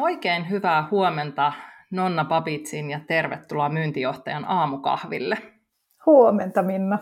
[0.00, 1.52] Oikein hyvää huomenta
[1.90, 5.36] Nonna Babitsin ja tervetuloa myyntijohtajan aamukahville.
[6.06, 6.98] Huomenta Minna.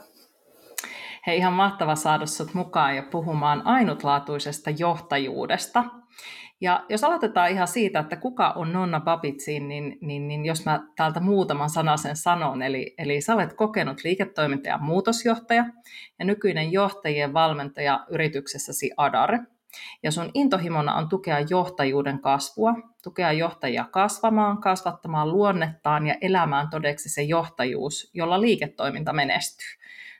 [1.26, 5.84] Hei, ihan mahtava saada sinut mukaan ja puhumaan ainutlaatuisesta johtajuudesta.
[6.60, 10.80] Ja jos aloitetaan ihan siitä, että kuka on Nonna Babitsin, niin, niin, niin jos mä
[10.96, 15.64] täältä muutaman sanasen sanon, eli, eli sä olet kokenut liiketoiminta- ja muutosjohtaja
[16.18, 19.38] ja nykyinen johtajien valmentaja yrityksessäsi Adare.
[20.02, 27.08] Ja sun intohimona on tukea johtajuuden kasvua, tukea johtajia kasvamaan, kasvattamaan luonnettaan ja elämään todeksi
[27.08, 29.68] se johtajuus, jolla liiketoiminta menestyy.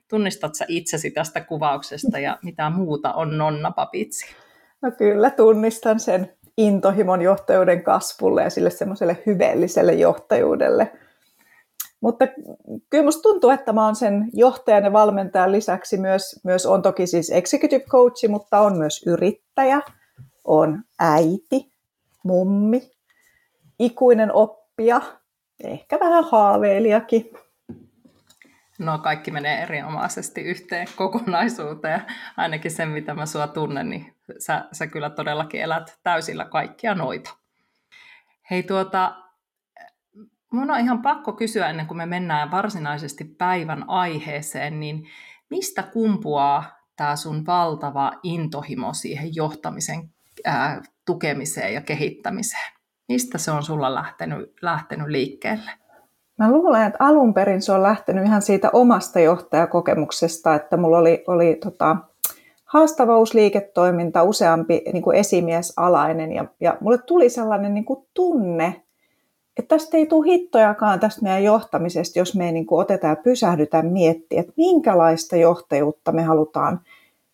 [0.09, 4.35] Tunnistat sä itsesi tästä kuvauksesta ja mitä muuta on Nonna Papitsi?
[4.83, 10.93] No kyllä, tunnistan sen intohimon johtajuuden kasvulle ja sille semmoiselle hyveelliselle johtajuudelle.
[12.01, 12.27] Mutta
[12.91, 17.07] kyllä musta tuntuu, että mä oon sen johtajan ja valmentajan lisäksi myös, myös on toki
[17.07, 19.81] siis executive coach, mutta on myös yrittäjä,
[20.45, 21.73] on äiti,
[22.25, 22.91] mummi,
[23.79, 25.01] ikuinen oppija,
[25.65, 27.31] ehkä vähän haaveilijakin.
[28.79, 32.03] No kaikki menee erinomaisesti yhteen kokonaisuuteen.
[32.37, 37.31] Ainakin sen, mitä mä sua tunnen, niin sä, sä kyllä todellakin elät täysillä kaikkia noita.
[38.51, 39.17] Hei tuota,
[40.53, 45.07] mun on ihan pakko kysyä ennen kuin me mennään varsinaisesti päivän aiheeseen, niin
[45.51, 46.65] mistä kumpuaa
[46.97, 50.11] tämä sun valtava intohimo siihen johtamisen
[50.45, 52.73] ää, tukemiseen ja kehittämiseen?
[53.09, 55.71] Mistä se on sulla lähtenyt, lähtenyt liikkeelle?
[56.39, 61.25] Mä luulen, että alun perin se on lähtenyt ihan siitä omasta johtajakokemuksesta, että mulla oli,
[61.27, 61.97] oli tota,
[62.65, 68.83] haastava uusi liiketoiminta, useampi niin kuin esimiesalainen ja, ja mulle tuli sellainen niin kuin tunne,
[69.59, 73.23] että tästä ei tule hittojakaan tästä meidän johtamisesta, jos me ei niin kuin otetaan ja
[73.23, 76.81] pysähdytään miettiä, että minkälaista johtajuutta me halutaan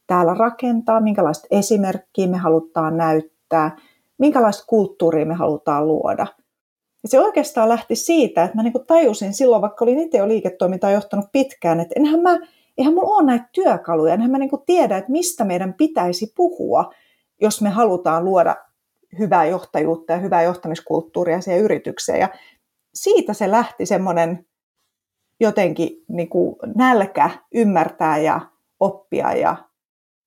[0.06, 3.76] täällä rakentaa, minkälaista esimerkkiä me halutaan näyttää,
[4.18, 6.26] minkälaista kulttuuria me halutaan luoda–
[7.04, 10.90] ja se oikeastaan lähti siitä, että mä niin tajusin silloin, vaikka olin itse jo liiketoimintaa
[10.90, 12.38] johtanut pitkään, että enhän mä,
[12.78, 16.94] eihän mulla ole näitä työkaluja, enhän mä niin tiedä, että mistä meidän pitäisi puhua,
[17.40, 18.56] jos me halutaan luoda
[19.18, 22.20] hyvää johtajuutta ja hyvää johtamiskulttuuria siihen yritykseen.
[22.20, 22.28] Ja
[22.94, 24.46] siitä se lähti semmoinen
[25.40, 28.40] jotenkin niin kuin nälkä ymmärtää ja
[28.80, 29.56] oppia ja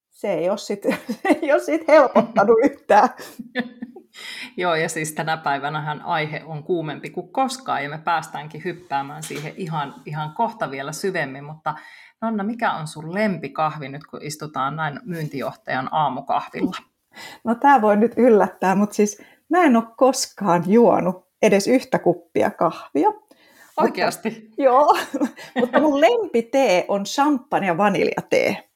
[0.10, 0.98] se ei ole sitten
[1.66, 3.10] sit helpottanut yhtään.
[4.58, 9.54] Joo, ja siis tänä päivänä aihe on kuumempi kuin koskaan, ja me päästäänkin hyppäämään siihen
[9.58, 11.76] ihan, ihan kohta vielä syvemmin, mutta
[12.22, 16.78] Nonna, mikä on sun lempikahvi nyt, kun istutaan näin myyntijohtajan aamukahvilla?
[17.44, 22.52] No tämä voi nyt yllättää, mutta siis mä en ole koskaan juonut edes yhtä kuppia
[22.52, 23.10] kahvia.
[23.78, 24.30] Oikeasti?
[24.30, 24.98] Mutta, joo,
[25.60, 28.68] mutta mun lempitee on champagne ja vaniljatee.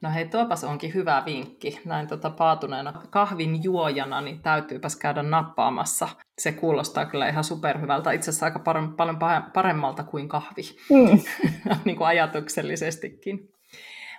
[0.00, 1.80] No hei, tuopas onkin hyvä vinkki.
[1.84, 6.08] Näin tota paatuneena kahvin juojana, niin täytyypäs käydä nappaamassa.
[6.38, 9.18] Se kuulostaa kyllä ihan superhyvältä, itse asiassa aika par- paljon
[9.54, 11.20] paremmalta kuin kahvi, mm.
[11.84, 13.52] niin kuin ajatuksellisestikin.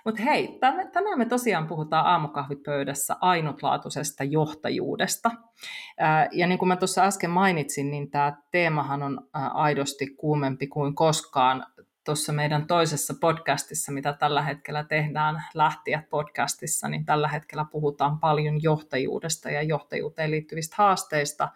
[0.04, 0.58] Mutta hei,
[0.92, 5.30] tänään me tosiaan puhutaan aamukahvipöydässä ainutlaatuisesta johtajuudesta.
[6.32, 11.66] Ja niin kuin mä tuossa äsken mainitsin, niin tämä teemahan on aidosti kuumempi kuin koskaan
[12.04, 18.62] tuossa meidän toisessa podcastissa, mitä tällä hetkellä tehdään, Lähtijät podcastissa, niin tällä hetkellä puhutaan paljon
[18.62, 21.48] johtajuudesta ja johtajuuteen liittyvistä haasteista,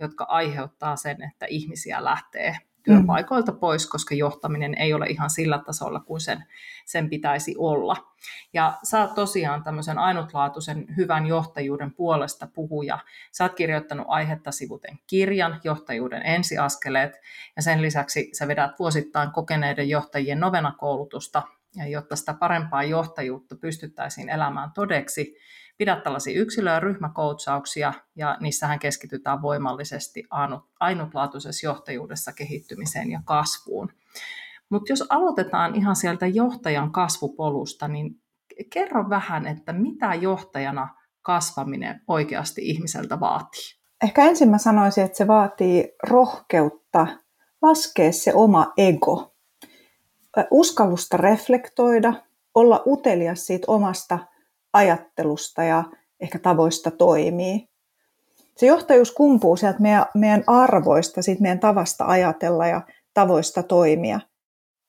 [0.00, 6.00] jotka aiheuttaa sen, että ihmisiä lähtee työpaikoilta pois, koska johtaminen ei ole ihan sillä tasolla
[6.00, 6.44] kuin sen,
[6.84, 7.96] sen pitäisi olla.
[8.52, 12.98] Ja sä oot tosiaan tämmöisen ainutlaatuisen hyvän johtajuuden puolesta puhuja.
[13.32, 17.20] Sä oot kirjoittanut aihetta sivuten kirjan, johtajuuden ensiaskeleet,
[17.56, 21.42] ja sen lisäksi sä vedät vuosittain kokeneiden johtajien novena-koulutusta,
[21.76, 25.36] ja jotta sitä parempaa johtajuutta pystyttäisiin elämään todeksi,
[25.78, 30.24] pidät tällaisia yksilö- ja ryhmäkoutsauksia, ja niissähän keskitytään voimallisesti
[30.80, 33.92] ainutlaatuisessa johtajuudessa kehittymiseen ja kasvuun.
[34.68, 38.20] Mutta jos aloitetaan ihan sieltä johtajan kasvupolusta, niin
[38.70, 40.88] kerro vähän, että mitä johtajana
[41.22, 43.64] kasvaminen oikeasti ihmiseltä vaatii?
[44.04, 47.06] Ehkä ensin mä sanoisin, että se vaatii rohkeutta
[47.62, 49.34] laskea se oma ego,
[50.50, 52.14] uskallusta reflektoida,
[52.54, 54.18] olla utelias siitä omasta
[54.74, 55.84] ajattelusta ja
[56.20, 57.68] ehkä tavoista toimii.
[58.56, 62.80] se johtajuus kumpuu sieltä meidän, meidän arvoista, siitä meidän tavasta ajatella ja
[63.14, 64.20] tavoista toimia.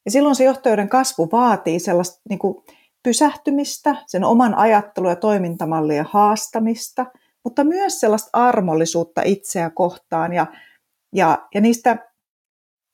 [0.06, 2.64] Ja silloin se johtajuuden kasvu vaatii sellaista niin kuin
[3.04, 7.06] pysähtymistä, sen oman ajattelu- ja toimintamallien haastamista,
[7.44, 10.48] mutta myös sellaista armollisuutta itseä kohtaan ja,
[11.14, 12.12] ja, ja niistä,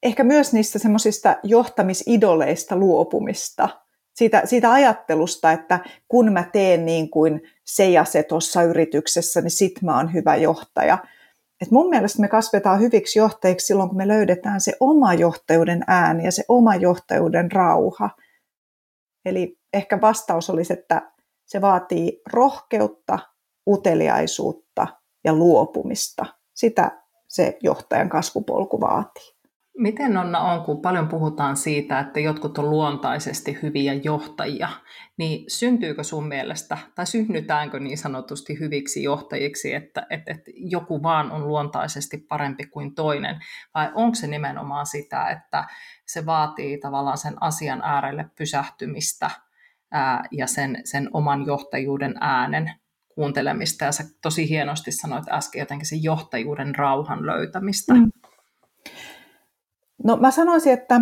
[0.04, 3.70] ehkä myös niistä semmoisista johtamisidoleista luopumista.
[4.22, 9.52] Siitä, siitä ajattelusta, että kun mä teen niin kuin se ja se tuossa yrityksessä, niin
[9.52, 10.98] sit mä oon hyvä johtaja.
[11.62, 16.26] Et mun mielestä me kasvetaan hyviksi johtajiksi silloin, kun me löydetään se oma johtajuuden ääni
[16.26, 18.10] ja se oma johtajuuden rauha.
[19.26, 21.12] Eli ehkä vastaus olisi, että
[21.46, 23.20] se vaatii rohkeutta,
[23.68, 24.88] uteliaisuutta
[25.24, 26.26] ja luopumista.
[26.54, 29.41] Sitä se johtajan kasvupolku vaatii.
[29.78, 34.70] Miten Onna on, kun paljon puhutaan siitä, että jotkut on luontaisesti hyviä johtajia,
[35.18, 41.32] niin syntyykö sun mielestä, tai synnytäänkö niin sanotusti hyviksi johtajiksi, että, että, että joku vaan
[41.32, 43.40] on luontaisesti parempi kuin toinen,
[43.74, 45.68] vai onko se nimenomaan sitä, että
[46.08, 49.32] se vaatii tavallaan sen asian äärelle pysähtymistä
[49.92, 52.72] ää, ja sen, sen oman johtajuuden äänen
[53.16, 57.94] kuuntelemista, ja sä tosi hienosti sanoit äsken jotenkin sen johtajuuden rauhan löytämistä.
[57.94, 58.12] Mm.
[60.04, 61.02] No mä sanoisin, että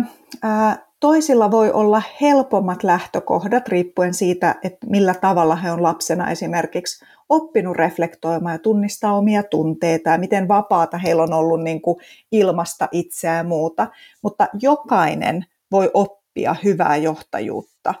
[1.00, 7.76] toisilla voi olla helpommat lähtökohdat riippuen siitä, että millä tavalla he on lapsena esimerkiksi oppinut
[7.76, 11.96] reflektoimaan ja tunnistaa omia tunteita ja miten vapaata heillä on ollut niin kuin
[12.32, 13.86] ilmasta itseään ja muuta.
[14.22, 17.94] Mutta jokainen voi oppia hyvää johtajuutta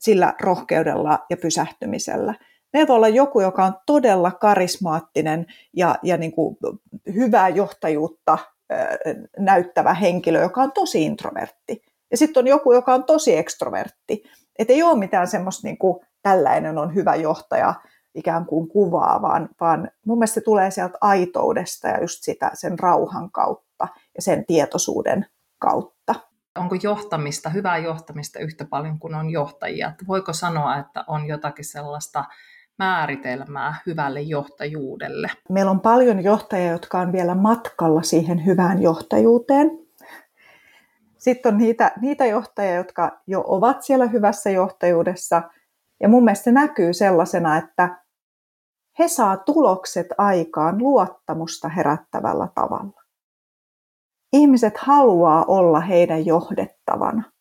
[0.00, 2.34] sillä rohkeudella ja pysähtymisellä.
[2.72, 5.46] Meillä voi olla joku, joka on todella karismaattinen
[5.76, 6.56] ja, ja niin kuin
[7.14, 8.38] hyvää johtajuutta
[9.38, 11.82] näyttävä henkilö, joka on tosi introvertti.
[12.10, 14.22] Ja sitten on joku, joka on tosi ekstrovertti.
[14.58, 17.74] Että ei ole mitään semmoista niin kuin, tällainen on hyvä johtaja
[18.14, 22.78] ikään kuin kuvaa, vaan, vaan mun mielestä se tulee sieltä aitoudesta ja just sitä sen
[22.78, 25.26] rauhan kautta ja sen tietoisuuden
[25.58, 26.14] kautta.
[26.58, 29.92] Onko johtamista, hyvää johtamista yhtä paljon kuin on johtajia?
[30.08, 32.24] Voiko sanoa, että on jotakin sellaista
[32.78, 35.30] määritelmää hyvälle johtajuudelle?
[35.48, 39.70] Meillä on paljon johtajia, jotka on vielä matkalla siihen hyvään johtajuuteen.
[41.18, 45.42] Sitten on niitä, niitä johtajia, jotka jo ovat siellä hyvässä johtajuudessa.
[46.00, 48.04] Ja mun mielestä se näkyy sellaisena, että
[48.98, 53.02] he saa tulokset aikaan luottamusta herättävällä tavalla.
[54.32, 57.33] Ihmiset haluaa olla heidän johdettavana.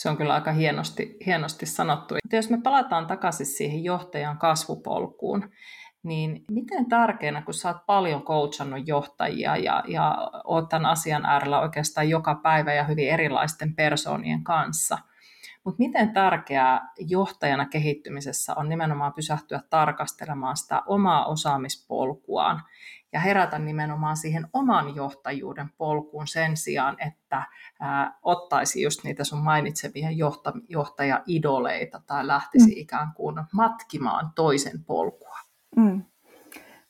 [0.00, 2.14] Se on kyllä aika hienosti, hienosti sanottu.
[2.24, 5.50] Että jos me palataan takaisin siihen johtajan kasvupolkuun,
[6.02, 11.60] niin miten tärkeänä, kun sä oot paljon coachannut johtajia ja, ja oot tämän asian äärellä
[11.60, 14.98] oikeastaan joka päivä ja hyvin erilaisten persoonien kanssa,
[15.64, 22.62] mutta miten tärkeää johtajana kehittymisessä on nimenomaan pysähtyä tarkastelemaan sitä omaa osaamispolkuaan
[23.12, 27.42] ja herätä nimenomaan siihen oman johtajuuden polkuun sen sijaan, että
[27.80, 32.76] ää, ottaisi just niitä sun mainitsevia johta, johtajaidoleita tai lähtisi mm.
[32.76, 35.38] ikään kuin matkimaan toisen polkua.
[35.76, 36.02] Mm.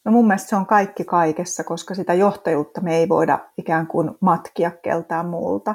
[0.05, 4.11] No mun mielestä se on kaikki kaikessa, koska sitä johtajuutta me ei voida ikään kuin
[4.21, 5.75] matkia keltään muulta.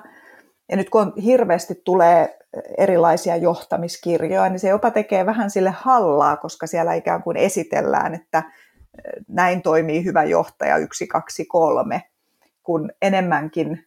[0.69, 2.39] Ja nyt kun on, hirveästi tulee
[2.77, 8.43] erilaisia johtamiskirjoja, niin se jopa tekee vähän sille hallaa, koska siellä ikään kuin esitellään, että
[9.27, 12.03] näin toimii hyvä johtaja yksi, kaksi, kolme,
[12.63, 13.85] kun enemmänkin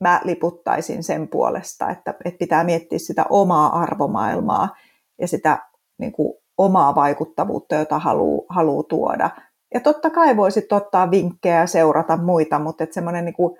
[0.00, 4.76] mä liputtaisin sen puolesta, että, että pitää miettiä sitä omaa arvomaailmaa
[5.20, 5.58] ja sitä
[5.98, 9.30] niin kuin, omaa vaikuttavuutta, jota haluaa, haluaa tuoda.
[9.74, 13.58] Ja totta kai voisit ottaa vinkkejä ja seurata muita, mutta että semmoinen niin kuin,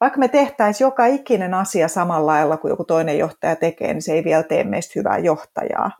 [0.00, 4.12] vaikka me tehtäisiin joka ikinen asia samalla lailla kuin joku toinen johtaja tekee, niin se
[4.12, 5.90] ei vielä tee meistä hyvää johtajaa.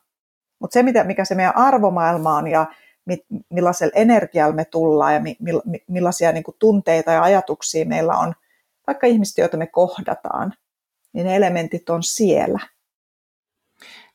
[0.60, 2.66] Mutta se, mikä se meidän arvomaailma on ja
[3.50, 5.20] millaisella energialla me tullaan ja
[5.88, 8.34] millaisia niin kuin tunteita ja ajatuksia meillä on,
[8.86, 10.52] vaikka ihmiset, joita me kohdataan,
[11.12, 12.60] niin ne elementit on siellä.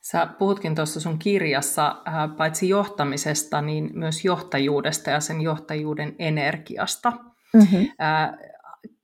[0.02, 7.14] Sä puhutkin tuossa sun kirjassa äh, paitsi johtamisesta, niin myös johtajuudesta ja sen johtajuuden energiasta.
[7.54, 7.88] Mm-hmm.
[8.02, 8.32] Äh,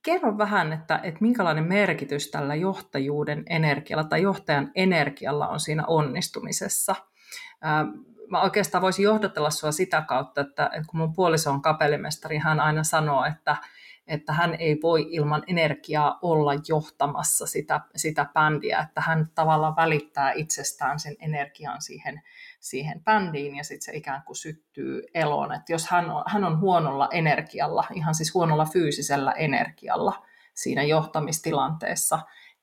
[0.02, 6.94] kerro vähän, että, että minkälainen merkitys tällä johtajuuden energialla tai johtajan energialla on siinä onnistumisessa.
[7.64, 7.86] Äh,
[8.30, 12.60] mä oikeastaan voisin johdatella sua sitä kautta, että, että kun mun puoliso on kapellimestari, hän
[12.60, 13.56] aina sanoo, että,
[14.06, 20.32] että hän ei voi ilman energiaa olla johtamassa sitä, sitä bändiä, että hän tavallaan välittää
[20.32, 22.22] itsestään sen energian siihen,
[22.60, 25.52] siihen bändiin ja sitten se ikään kuin syttyy eloon.
[25.52, 32.18] Että jos hän on, hän on huonolla energialla, ihan siis huonolla fyysisellä energialla siinä johtamistilanteessa,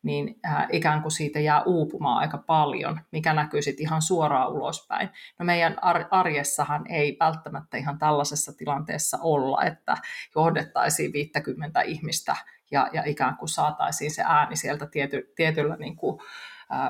[0.05, 5.09] niin äh, ikään kuin siitä jää uupumaan aika paljon, mikä näkyy sitten ihan suoraan ulospäin.
[5.39, 5.75] No meidän
[6.11, 9.97] arjessahan ei välttämättä ihan tällaisessa tilanteessa olla, että
[10.35, 12.35] johdettaisiin 50 ihmistä
[12.71, 16.19] ja, ja ikään kuin saataisiin se ääni sieltä tiety, tietyllä niin kuin,
[16.73, 16.89] äh,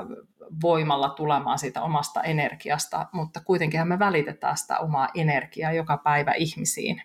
[0.61, 7.01] voimalla tulemaan siitä omasta energiasta, mutta kuitenkin me välitetään sitä omaa energiaa joka päivä ihmisiin.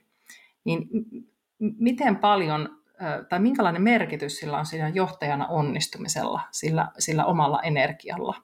[0.64, 0.88] Niin
[1.58, 2.79] miten paljon
[3.28, 8.34] tai minkälainen merkitys sillä on siinä johtajana onnistumisella, sillä, sillä omalla energialla?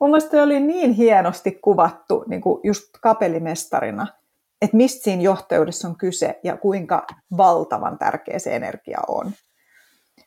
[0.00, 4.06] Mun mielestä oli niin hienosti kuvattu niin kuin just kapellimestarina,
[4.62, 7.06] että mistä siinä johtajuudessa on kyse ja kuinka
[7.36, 9.32] valtavan tärkeä se energia on.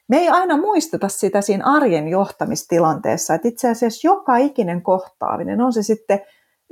[0.07, 5.73] Me ei aina muisteta sitä siinä arjen johtamistilanteessa, että itse asiassa joka ikinen kohtaaminen, on
[5.73, 6.21] se sitten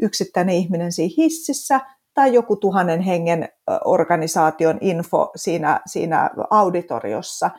[0.02, 1.80] yksittäinen ihminen siinä hississä
[2.14, 3.50] tai joku tuhannen hengen
[3.86, 7.50] organisaation info siinä, siinä auditoriossa,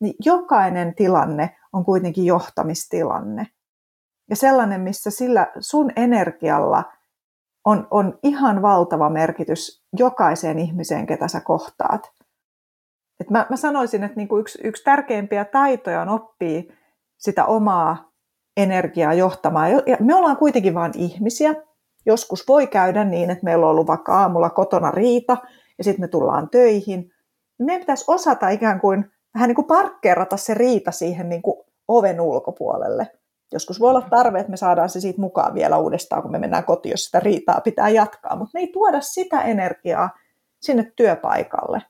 [0.00, 3.46] niin jokainen tilanne on kuitenkin johtamistilanne.
[4.30, 6.84] Ja sellainen, missä sillä sun energialla
[7.64, 12.12] on, on ihan valtava merkitys jokaiseen ihmiseen, ketä sä kohtaat.
[13.20, 16.62] Et mä, mä sanoisin, että niinku yksi, yksi tärkeimpiä taitoja on oppia
[17.18, 18.12] sitä omaa
[18.56, 19.70] energiaa johtamaan.
[19.70, 21.54] Ja me ollaan kuitenkin vain ihmisiä,
[22.06, 25.36] Joskus voi käydä niin, että meillä on ollut vaikka aamulla kotona riita
[25.78, 27.10] ja sitten me tullaan töihin.
[27.58, 32.20] Meidän pitäisi osata ikään kuin vähän niin kuin parkkeerata se riita siihen niin kuin oven
[32.20, 33.10] ulkopuolelle.
[33.52, 36.64] Joskus voi olla tarve, että me saadaan se siitä mukaan vielä uudestaan, kun me mennään
[36.64, 38.36] kotiin, jos sitä riitaa pitää jatkaa.
[38.36, 40.10] Mutta me ei tuoda sitä energiaa
[40.60, 41.82] sinne työpaikalle.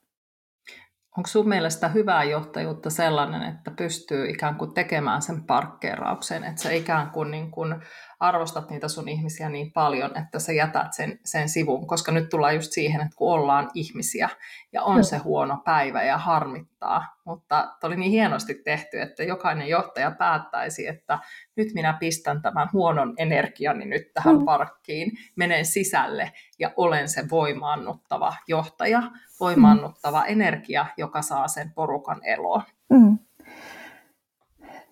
[1.17, 6.77] Onko sun mielestä hyvää johtajuutta sellainen, että pystyy ikään kuin tekemään sen parkkeerauksen, että se
[6.77, 7.75] ikään kuin, niin kuin
[8.23, 12.55] arvostat niitä sun ihmisiä niin paljon, että sä jätät sen, sen sivun, koska nyt tullaan
[12.55, 14.29] just siihen, että kun ollaan ihmisiä
[14.73, 20.11] ja on se huono päivä ja harmittaa, mutta oli niin hienosti tehty, että jokainen johtaja
[20.11, 21.19] päättäisi, että
[21.57, 24.45] nyt minä pistän tämän huonon energiani nyt tähän mm.
[24.45, 29.03] parkkiin, menen sisälle ja olen se voimaannuttava johtaja,
[29.41, 30.27] voimaannuttava mm.
[30.29, 32.63] energia, joka saa sen porukan eloon.
[32.91, 33.19] Mm.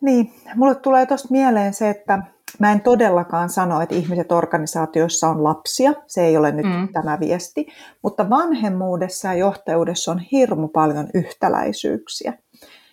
[0.00, 2.18] Niin, mulle tulee tuosta mieleen se, että
[2.58, 6.88] Mä en todellakaan sano, että ihmiset organisaatioissa on lapsia, se ei ole nyt mm.
[6.92, 7.66] tämä viesti,
[8.02, 12.32] mutta vanhemmuudessa ja johtajuudessa on hirmu paljon yhtäläisyyksiä.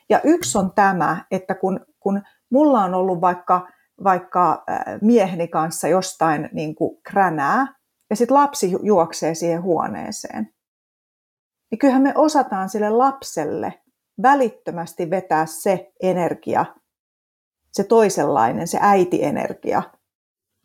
[0.10, 3.68] Ja yksi on tämä, että kun, kun mulla on ollut vaikka,
[4.04, 4.64] vaikka
[5.02, 7.68] mieheni kanssa jostain niin kuin kränää,
[8.10, 10.50] ja sitten lapsi juoksee siihen huoneeseen,
[11.72, 13.74] niin kyllähän me osataan sille lapselle
[14.22, 16.66] välittömästi vetää se energia
[17.72, 19.84] se toisenlainen, se äitienergia,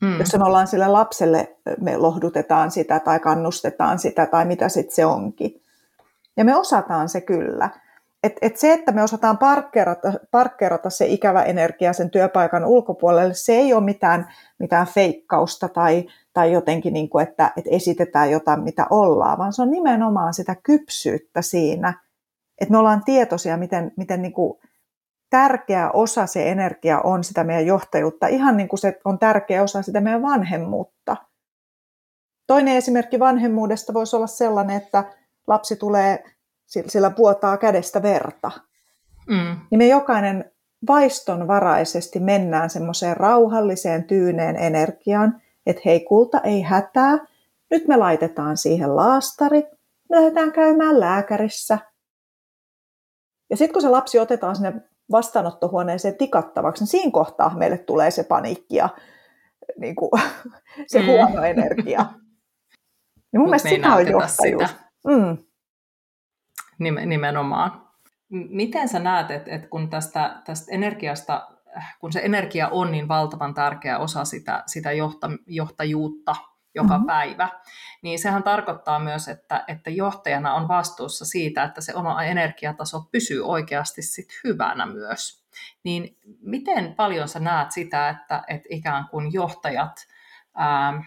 [0.02, 0.18] mm.
[0.18, 5.06] jossa me ollaan sille lapselle, me lohdutetaan sitä tai kannustetaan sitä tai mitä sitten se
[5.06, 5.62] onkin.
[6.36, 7.70] Ja me osataan se kyllä.
[8.22, 13.52] Et, et se, että me osataan parkkeerata, parkkeerata se ikävä energia sen työpaikan ulkopuolelle, se
[13.52, 14.28] ei ole mitään,
[14.58, 19.62] mitään feikkausta tai, tai jotenkin, niin kuin, että, että esitetään jotain, mitä ollaan, vaan se
[19.62, 21.94] on nimenomaan sitä kypsyyttä siinä,
[22.60, 24.58] että me ollaan tietoisia, miten, miten niin kuin
[25.32, 29.82] tärkeä osa se energia on sitä meidän johtajuutta, ihan niin kuin se on tärkeä osa
[29.82, 31.16] sitä meidän vanhemmuutta.
[32.46, 35.04] Toinen esimerkki vanhemmuudesta voisi olla sellainen, että
[35.46, 36.24] lapsi tulee,
[36.66, 38.50] sillä puotaa kädestä verta.
[39.28, 39.56] Mm.
[39.70, 40.52] Niin me jokainen
[40.88, 47.18] vaistonvaraisesti mennään semmoiseen rauhalliseen, tyyneen energiaan, että hei kulta, ei hätää,
[47.70, 49.62] nyt me laitetaan siihen laastari,
[50.10, 51.78] me lähdetään käymään lääkärissä.
[53.50, 58.24] Ja sitten kun se lapsi otetaan sinne vastaanottohuoneeseen tikattavaksi, niin siinä kohtaa meille tulee se
[58.24, 58.88] paniikki ja
[59.78, 60.10] niin kuin,
[60.86, 61.06] se mm.
[61.06, 62.06] huono energia.
[63.32, 64.70] Niin mun mielestä sitä on johtajuus.
[64.70, 64.84] Sitä.
[65.06, 65.38] Mm.
[67.06, 67.88] Nimenomaan.
[68.30, 71.48] Miten sä näet, että, että kun tästä, tästä energiasta,
[72.00, 76.36] kun se energia on niin valtavan tärkeä osa sitä, sitä johta, johtajuutta,
[76.74, 77.06] joka mm-hmm.
[77.06, 77.48] päivä,
[78.02, 83.46] niin sehän tarkoittaa myös, että, että johtajana on vastuussa siitä, että se oma energiataso pysyy
[83.46, 85.44] oikeasti sit hyvänä myös.
[85.84, 90.06] Niin miten paljon sä näet sitä, että, että ikään kuin johtajat
[90.54, 91.04] ää,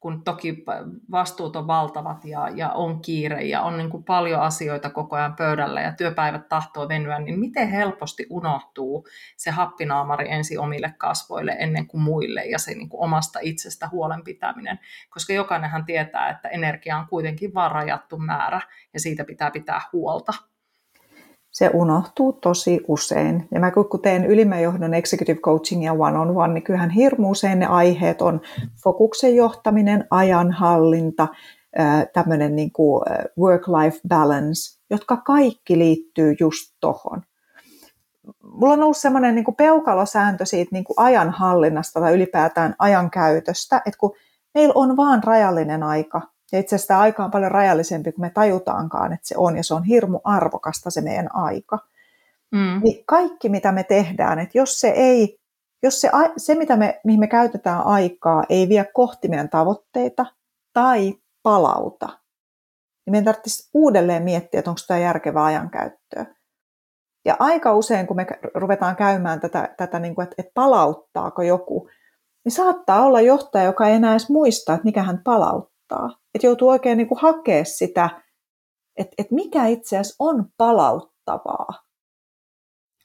[0.00, 0.64] kun toki
[1.10, 5.36] vastuut on valtavat ja, ja on kiire ja on niin kuin paljon asioita koko ajan
[5.36, 11.86] pöydällä ja työpäivät tahtoo venyä, niin miten helposti unohtuu se happinaamari ensi omille kasvoille ennen
[11.86, 14.78] kuin muille ja se niin kuin omasta itsestä huolen pitäminen,
[15.10, 18.60] koska jokainenhan tietää, että energia on kuitenkin vain rajattu määrä
[18.94, 20.32] ja siitä pitää pitää huolta
[21.56, 23.48] se unohtuu tosi usein.
[23.50, 28.22] Ja mä kun teen ylimmän johdon executive coachingia one-on-one, niin kyllähän hirmu usein ne aiheet
[28.22, 28.40] on
[28.82, 31.28] fokuksen johtaminen, ajanhallinta,
[32.12, 33.02] tämmöinen niin kuin
[33.38, 37.22] work-life balance, jotka kaikki liittyy just tohon.
[38.42, 43.98] mulla on ollut semmoinen niin peukalosääntö siitä niin kuin ajanhallinnasta tai ylipäätään ajan käytöstä, että
[43.98, 44.12] kun
[44.54, 46.22] meillä on vaan rajallinen aika,
[46.52, 49.62] ja itse asiassa tämä aika on paljon rajallisempi kuin me tajutaankaan, että se on, ja
[49.62, 51.78] se on hirmu arvokasta se meidän aika.
[52.52, 52.80] Mm.
[52.84, 55.38] Niin kaikki, mitä me tehdään, että jos se ei,
[55.82, 60.26] jos se, se mitä me, mihin me käytetään aikaa, ei vie kohti meidän tavoitteita
[60.72, 66.26] tai palauta, niin meidän tarvitsisi uudelleen miettiä, että onko tämä järkevää ajankäyttöä.
[67.24, 71.88] Ja aika usein, kun me ruvetaan käymään tätä, tätä niin kuin, että, että palauttaako joku,
[72.44, 75.75] niin saattaa olla johtaja, joka ei enää edes muista, että mikä hän palauttaa.
[76.34, 78.10] Että joutuu oikein niin kuin hakea sitä,
[78.96, 81.86] että, että mikä itse asiassa on palauttavaa.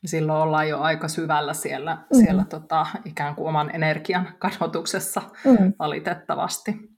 [0.05, 2.23] Silloin ollaan jo aika syvällä siellä, mm-hmm.
[2.23, 5.73] siellä tota, ikään kuin oman energian kadotuksessa mm-hmm.
[5.79, 6.91] valitettavasti.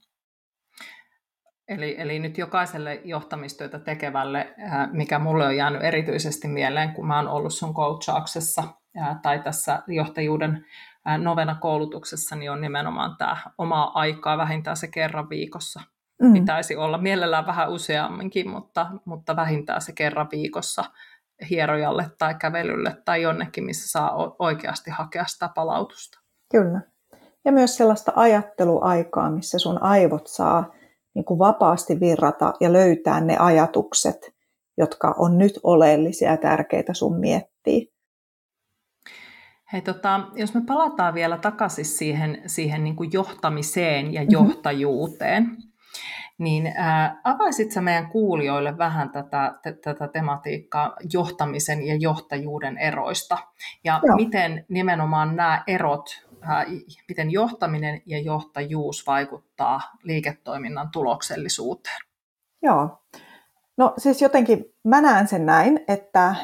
[1.68, 4.54] Eli, eli nyt jokaiselle johtamistyötä tekevälle,
[4.92, 8.62] mikä mulle on jäänyt erityisesti mieleen, kun mä oon ollut sun coachauksessa
[9.22, 10.66] tai tässä johtajuuden
[11.18, 15.80] novena koulutuksessa, niin on nimenomaan tämä omaa aikaa vähintään se kerran viikossa.
[16.22, 16.32] Mm.
[16.32, 20.84] Pitäisi olla mielellään vähän useamminkin, mutta, mutta vähintään se kerran viikossa
[21.50, 26.20] hierojalle tai kävelylle tai jonnekin, missä saa oikeasti hakea sitä palautusta.
[26.50, 26.80] Kyllä.
[27.44, 30.72] Ja myös sellaista ajatteluaikaa, missä sun aivot saa
[31.14, 34.34] niin kuin vapaasti virrata ja löytää ne ajatukset,
[34.76, 37.93] jotka on nyt oleellisia ja tärkeitä sun miettiä.
[39.72, 44.30] Hei, tota, jos me palataan vielä takaisin siihen, siihen niin kuin johtamiseen ja mhm.
[44.30, 45.62] johtajuuteen, mm-hmm.
[46.38, 53.38] niin ää, avaisit sä meidän kuulijoille vähän tätä, t- tätä tematiikkaa johtamisen ja johtajuuden eroista,
[53.84, 54.16] ja Joo.
[54.16, 56.24] miten nimenomaan nämä erot
[57.08, 62.00] miten johtaminen ja johtajuus vaikuttaa liiketoiminnan tuloksellisuuteen?
[62.62, 62.98] Joo.
[63.76, 66.34] No siis jotenkin mä näen sen näin, että,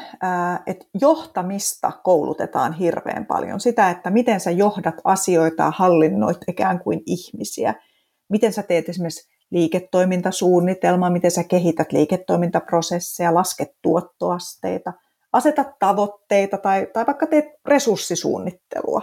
[0.65, 3.59] että johtamista koulutetaan hirveän paljon.
[3.59, 7.73] Sitä, että miten sä johdat asioita ja hallinnoit ikään kuin ihmisiä.
[8.29, 14.93] Miten sä teet esimerkiksi liiketoimintasuunnitelmaa, miten sä kehität liiketoimintaprosesseja, lasket tuottoasteita,
[15.33, 19.01] asetat tavoitteita tai, tai vaikka teet resurssisuunnittelua.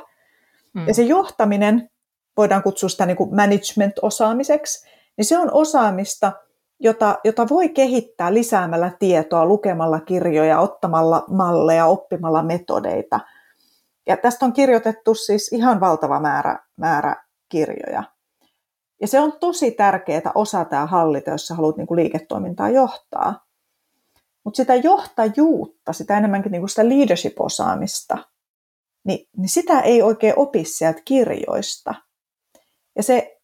[0.74, 0.88] Mm.
[0.88, 1.90] Ja se johtaminen,
[2.36, 4.86] voidaan kutsua sitä niin kuin management-osaamiseksi,
[5.16, 6.32] niin se on osaamista,
[6.80, 13.20] jota, jota voi kehittää lisäämällä tietoa, lukemalla kirjoja, ottamalla malleja, oppimalla metodeita.
[14.06, 18.02] Ja tästä on kirjoitettu siis ihan valtava määrä, määrä kirjoja.
[19.00, 23.46] Ja se on tosi tärkeää osa tämä hallita, jos sä haluat niin kuin liiketoimintaa johtaa.
[24.44, 28.18] Mutta sitä johtajuutta, sitä enemmänkin niin kuin sitä leadership-osaamista,
[29.04, 31.94] niin, niin sitä ei oikein opi sieltä kirjoista.
[32.96, 33.38] Ja se,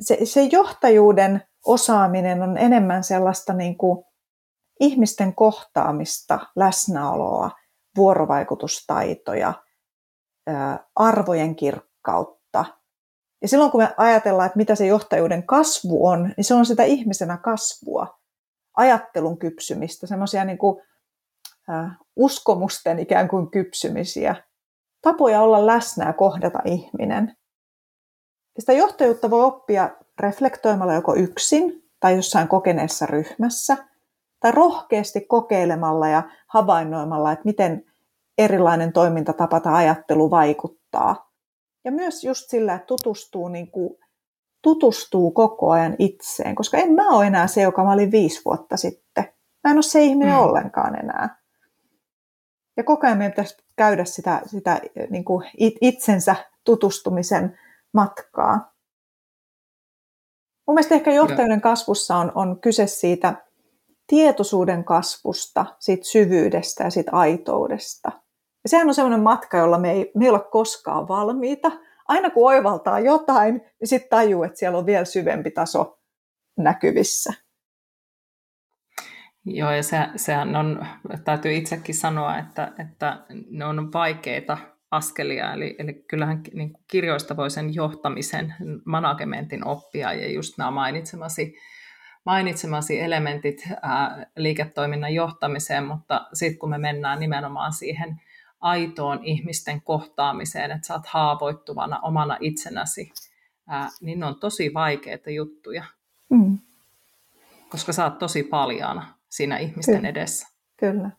[0.00, 4.04] se, se johtajuuden osaaminen on enemmän sellaista niin kuin
[4.80, 7.50] ihmisten kohtaamista, läsnäoloa,
[7.96, 9.54] vuorovaikutustaitoja,
[10.94, 12.64] arvojen kirkkautta.
[13.42, 16.82] Ja silloin kun me ajatellaan, että mitä se johtajuuden kasvu on, niin se on sitä
[16.82, 18.18] ihmisenä kasvua,
[18.76, 20.82] ajattelun kypsymistä, semmoisia niin kuin,
[22.16, 24.36] uskomusten ikään kuin kypsymisiä,
[25.02, 27.36] tapoja olla läsnä ja kohdata ihminen.
[28.56, 33.76] Ja sitä johtajuutta voi oppia reflektoimalla joko yksin tai jossain kokeneessa ryhmässä,
[34.40, 37.84] tai rohkeasti kokeilemalla ja havainnoimalla, että miten
[38.38, 41.30] erilainen toimintatapa tai ajattelu vaikuttaa.
[41.84, 43.98] Ja myös just sillä, että tutustuu, niin kuin,
[44.62, 48.76] tutustuu koko ajan itseen, koska en mä ole enää se, joka mä olin viisi vuotta
[48.76, 49.24] sitten.
[49.64, 50.40] Mä en ole se ihminen mm.
[50.40, 51.38] ollenkaan enää.
[52.76, 55.46] Ja koko ajan meidän pitäisi käydä sitä, sitä niin kuin
[55.80, 57.58] itsensä tutustumisen
[57.94, 58.75] matkaa.
[60.66, 63.34] Mun mielestä ehkä johtajuuden kasvussa on, on kyse siitä
[64.06, 68.12] tietoisuuden kasvusta, siitä syvyydestä ja siitä aitoudesta.
[68.64, 71.72] Ja sehän on sellainen matka, jolla me ei, me ei ole koskaan valmiita.
[72.08, 75.98] Aina kun oivaltaa jotain, niin sitten tajuu, että siellä on vielä syvempi taso
[76.56, 77.32] näkyvissä.
[79.44, 80.86] Joo, ja se, sehän on,
[81.24, 84.58] täytyy itsekin sanoa, että, että ne on vaikeita
[84.90, 91.56] askelia, eli, eli kyllähän niin kirjoista voi sen johtamisen, managementin oppia, ja just nämä mainitsemasi,
[92.24, 98.20] mainitsemasi elementit ää, liiketoiminnan johtamiseen, mutta sitten kun me mennään nimenomaan siihen
[98.60, 103.12] aitoon ihmisten kohtaamiseen, että sä oot haavoittuvana omana itsenäsi,
[103.68, 105.84] ää, niin ne on tosi vaikeita juttuja,
[106.28, 106.58] mm.
[107.68, 110.08] koska sä oot tosi paljaana siinä ihmisten Kyllä.
[110.08, 110.48] edessä.
[110.76, 111.10] Kyllä.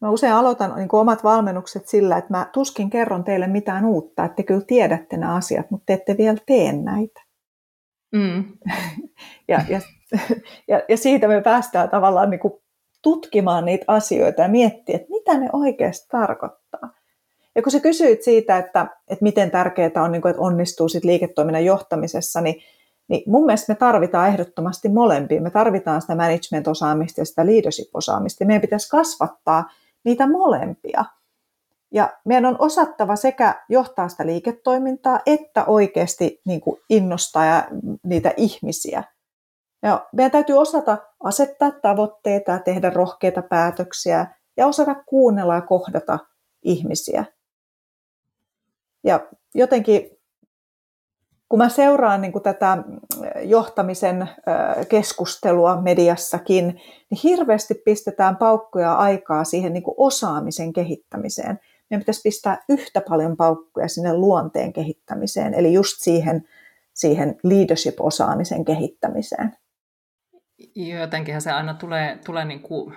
[0.00, 4.36] Mä usein aloitan niin omat valmennukset sillä, että mä tuskin kerron teille mitään uutta, että
[4.36, 7.20] te kyllä tiedätte nämä asiat, mutta te ette vielä tee näitä.
[8.12, 8.44] Mm.
[9.48, 9.80] ja, ja,
[10.68, 12.54] ja, ja siitä me päästään tavallaan niin kuin
[13.02, 16.90] tutkimaan niitä asioita ja miettiä, että mitä ne oikeasti tarkoittaa.
[17.54, 21.04] Ja kun sä kysyit siitä, että, että miten tärkeää on, niin kuin, että onnistuu sit
[21.04, 22.62] liiketoiminnan johtamisessa, niin,
[23.08, 25.40] niin mun mielestä me tarvitaan ehdottomasti molempia.
[25.40, 28.44] Me tarvitaan sitä management-osaamista ja sitä leadership-osaamista.
[28.44, 29.70] Meidän pitäisi kasvattaa
[30.04, 31.04] niitä molempia.
[31.90, 37.68] Ja meidän on osattava sekä johtaa sitä liiketoimintaa, että oikeasti niin kuin innostaa ja
[38.02, 39.04] niitä ihmisiä.
[39.82, 46.18] Ja meidän täytyy osata asettaa tavoitteita ja tehdä rohkeita päätöksiä ja osata kuunnella ja kohdata
[46.62, 47.24] ihmisiä.
[49.04, 49.20] Ja
[49.54, 50.10] jotenkin,
[51.54, 52.78] kun mä seuraan niin kuin tätä
[53.42, 54.28] johtamisen
[54.88, 56.66] keskustelua mediassakin,
[57.10, 61.60] niin hirveästi pistetään paukkuja aikaa siihen niin kuin osaamisen kehittämiseen.
[61.90, 66.48] Meidän pitäisi pistää yhtä paljon paukkuja sinne luonteen kehittämiseen, eli just siihen,
[66.94, 69.56] siihen leadership-osaamisen kehittämiseen.
[70.74, 72.94] Jotenkinhan se aina tulee, tulee niin kuin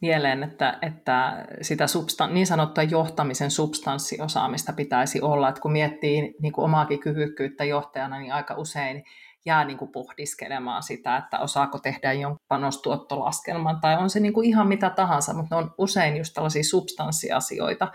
[0.00, 6.52] mieleen, että, että sitä substan- niin sanottua johtamisen substanssiosaamista pitäisi olla, että kun miettii niin
[6.52, 9.04] kuin omaakin kyvykkyyttä johtajana, niin aika usein
[9.46, 14.46] jää niin kuin pohdiskelemaan sitä, että osaako tehdä jonkun panostuottolaskelman, tai on se niin kuin
[14.46, 17.92] ihan mitä tahansa, mutta ne on usein just tällaisia substanssiasioita,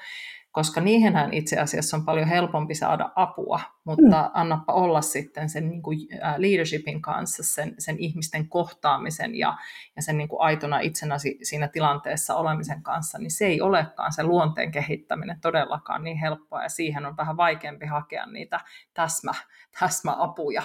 [0.56, 4.30] koska niihinhän itse asiassa on paljon helpompi saada apua, mutta mm.
[4.34, 6.00] annappa olla sitten sen niin kuin
[6.38, 9.58] leadershipin kanssa, sen, sen ihmisten kohtaamisen ja,
[9.96, 14.24] ja sen niin kuin aitona itsenä siinä tilanteessa olemisen kanssa, niin se ei olekaan se
[14.24, 18.60] luonteen kehittäminen todellakaan niin helppoa, ja siihen on vähän vaikeampi hakea niitä
[18.94, 19.34] täsmä,
[19.80, 20.64] täsmäapuja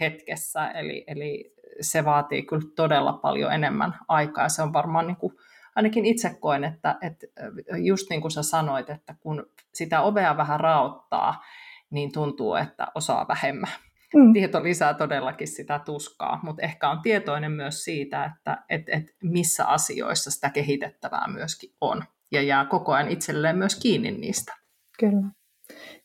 [0.00, 5.16] hetkessä, eli, eli se vaatii kyllä todella paljon enemmän aikaa, ja se on varmaan niin
[5.16, 5.32] kuin
[5.78, 7.26] ainakin itse koen, että, että
[7.76, 11.44] just niin kuin sä sanoit, että kun sitä ovea vähän raottaa,
[11.90, 13.70] niin tuntuu, että osaa vähemmän.
[14.14, 14.32] Mm.
[14.32, 19.64] Tieto lisää todellakin sitä tuskaa, mutta ehkä on tietoinen myös siitä, että et, et missä
[19.64, 22.04] asioissa sitä kehitettävää myöskin on.
[22.32, 24.54] Ja jää koko ajan itselleen myös kiinni niistä.
[24.98, 25.26] Kyllä.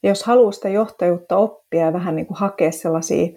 [0.03, 3.27] Ja jos haluaa sitä johtajuutta oppia ja vähän niin kuin hakea sellaisia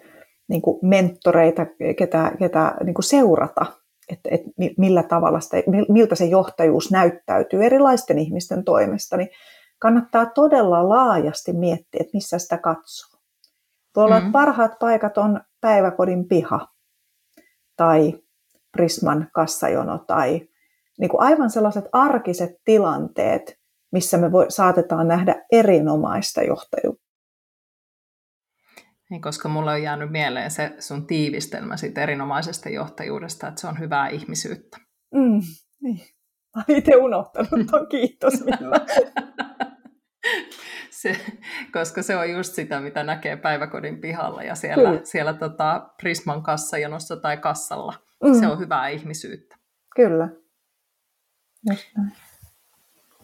[0.47, 1.65] niin kuin mentoreita,
[1.97, 3.65] ketä, ketä niin kuin seurata,
[4.09, 5.57] että, että millä tavalla sitä,
[5.89, 9.29] miltä se johtajuus näyttäytyy erilaisten ihmisten toimesta, niin
[9.79, 13.19] kannattaa todella laajasti miettiä, että missä sitä katsoo.
[13.93, 14.31] Tuolla mm.
[14.31, 16.67] parhaat paikat on päiväkodin piha
[17.75, 18.13] tai
[18.71, 20.47] Prisman kassajono tai
[20.99, 23.59] niin kuin aivan sellaiset arkiset tilanteet,
[23.91, 27.06] missä me voi, saatetaan nähdä erinomaista johtajuutta.
[29.09, 33.79] Niin, koska mulle on jäänyt mieleen se sun tiivistelmä siitä erinomaisesta johtajuudesta, että se on
[33.79, 34.77] hyvää ihmisyyttä.
[35.15, 35.41] Mm,
[35.81, 36.01] niin.
[36.55, 38.85] Olen itse unohtanut tuon, kiitos Minna.
[41.01, 41.17] se,
[41.71, 45.01] koska se on just sitä, mitä näkee päiväkodin pihalla ja siellä, Kyllä.
[45.03, 47.93] siellä tota Prisman kassajonossa tai kassalla.
[48.23, 48.39] Mm.
[48.39, 49.55] Se on hyvää ihmisyyttä.
[49.95, 50.29] Kyllä.
[51.69, 52.11] Just näin.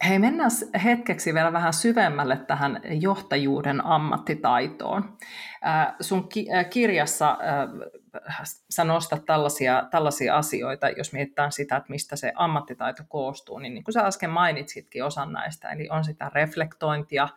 [0.08, 0.50] Hei, mennään
[0.84, 5.18] hetkeksi vielä vähän syvemmälle tähän johtajuuden ammattitaitoon.
[6.00, 6.28] sun
[6.70, 7.38] kirjassa
[8.70, 13.84] sä nostat tällaisia, tällaisia asioita, jos mietitään sitä, että mistä se ammattitaito koostuu, niin niin
[13.84, 17.28] kuin sä äsken mainitsitkin osan näistä, eli on sitä reflektointia,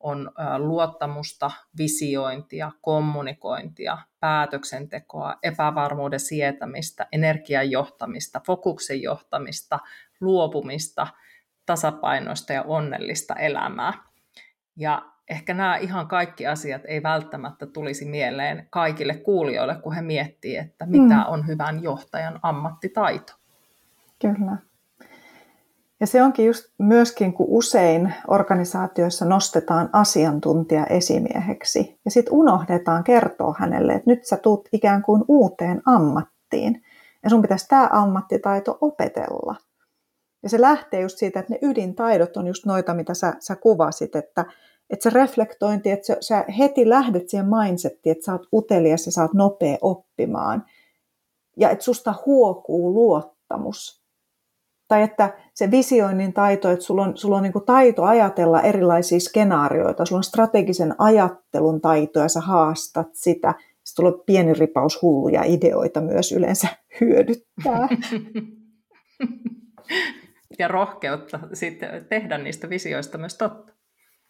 [0.00, 9.78] on luottamusta, visiointia, kommunikointia, päätöksentekoa, epävarmuuden sietämistä, energian johtamista, fokuksen johtamista,
[10.20, 11.06] luopumista–
[11.66, 13.92] tasapainoista ja onnellista elämää.
[14.76, 20.56] Ja ehkä nämä ihan kaikki asiat ei välttämättä tulisi mieleen kaikille kuulijoille, kun he miettii,
[20.56, 21.24] että mitä mm.
[21.26, 23.32] on hyvän johtajan ammattitaito.
[24.20, 24.56] Kyllä.
[26.00, 33.54] Ja se onkin just myöskin, kun usein organisaatioissa nostetaan asiantuntija esimieheksi ja sitten unohdetaan kertoa
[33.58, 36.82] hänelle, että nyt sä tuut ikään kuin uuteen ammattiin
[37.22, 39.56] ja sun pitäisi tämä ammattitaito opetella.
[40.46, 44.16] Ja se lähtee just siitä, että ne ydintaidot on just noita, mitä sä, sä kuvasit,
[44.16, 44.44] että,
[44.90, 49.12] että se reflektointi, että sä, sä heti lähdet siihen mindsettiin, että sä oot utelias ja
[49.12, 50.64] sä oot nopea oppimaan.
[51.56, 54.02] Ja että susta huokuu luottamus.
[54.88, 60.04] Tai että se visioinnin taito, että sulla on, sulla on niin taito ajatella erilaisia skenaarioita,
[60.04, 63.54] sulla on strategisen ajattelun taito ja sä haastat sitä.
[63.84, 66.68] Sitten tulee pieni ripaus hulluja ideoita myös yleensä
[67.00, 67.88] hyödyttää.
[70.58, 73.72] ja rohkeutta sitten tehdä niistä visioista myös totta.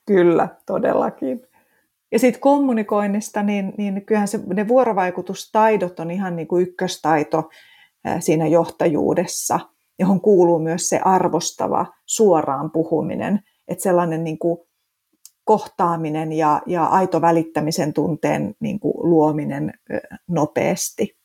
[0.06, 1.42] Kyllä, todellakin.
[2.12, 7.50] Ja sitten kommunikoinnista, niin, niin kyllähän se, ne vuorovaikutustaidot on ihan niin kuin ykköstaito
[8.20, 9.60] siinä johtajuudessa,
[9.98, 14.58] johon kuuluu myös se arvostava suoraan puhuminen, että sellainen niin kuin
[15.44, 19.72] kohtaaminen ja, ja aito välittämisen tunteen niin kuin luominen
[20.28, 21.15] nopeasti.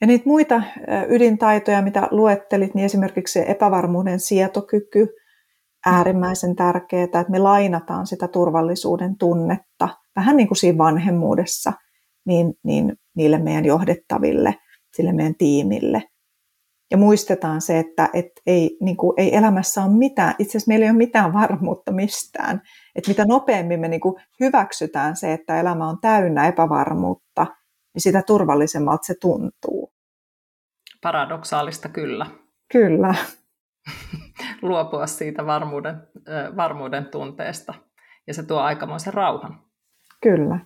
[0.00, 0.62] Ja niitä muita
[1.08, 5.08] ydintaitoja, mitä luettelit, niin esimerkiksi epävarmuuden sietokyky,
[5.86, 11.72] äärimmäisen tärkeää, että me lainataan sitä turvallisuuden tunnetta, vähän niin kuin siinä vanhemmuudessa,
[12.26, 14.54] niin, niin niille meidän johdettaville,
[14.96, 16.02] sille meidän tiimille.
[16.90, 20.84] Ja muistetaan se, että et ei, niin kuin, ei elämässä ole mitään, itse asiassa meillä
[20.84, 22.62] ei ole mitään varmuutta mistään.
[22.94, 27.46] Että mitä nopeammin me niin kuin hyväksytään se, että elämä on täynnä epävarmuutta,
[27.94, 29.92] niin sitä turvallisemmalta se tuntuu.
[31.02, 32.26] Paradoksaalista kyllä.
[32.72, 33.14] Kyllä.
[34.62, 35.96] Luopua siitä varmuuden,
[36.56, 37.74] varmuuden tunteesta.
[38.26, 39.60] Ja se tuo aikamoisen rauhan.
[40.22, 40.58] Kyllä.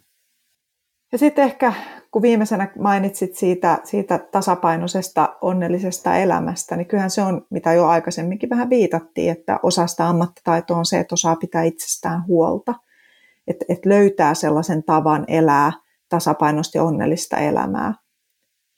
[1.12, 1.72] Ja sitten ehkä,
[2.10, 8.50] kun viimeisenä mainitsit siitä, siitä tasapainoisesta onnellisesta elämästä, niin kyllähän se on, mitä jo aikaisemminkin
[8.50, 12.74] vähän viitattiin, että osa sitä ammattitaitoa on se, että osaa pitää itsestään huolta.
[13.46, 15.72] Että et löytää sellaisen tavan elää
[16.16, 17.94] tasapainoista ja onnellista elämää.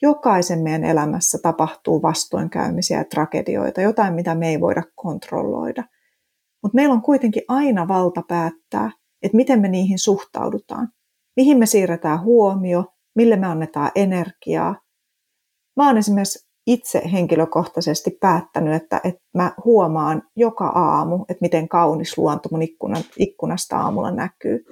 [0.03, 5.85] Jokaisen meidän elämässä tapahtuu vastoinkäymisiä ja tragedioita, jotain mitä me ei voida kontrolloida.
[6.63, 8.91] Mutta meillä on kuitenkin aina valta päättää,
[9.23, 10.89] että miten me niihin suhtaudutaan
[11.37, 14.77] mihin me siirretään huomio, mille me annetaan energiaa.
[15.77, 22.19] Mä oon esimerkiksi itse henkilökohtaisesti päättänyt, että, että mä huomaan joka aamu, että miten kaunis
[22.19, 24.65] luonto mun ikkunan, ikkunasta aamulla näkyy.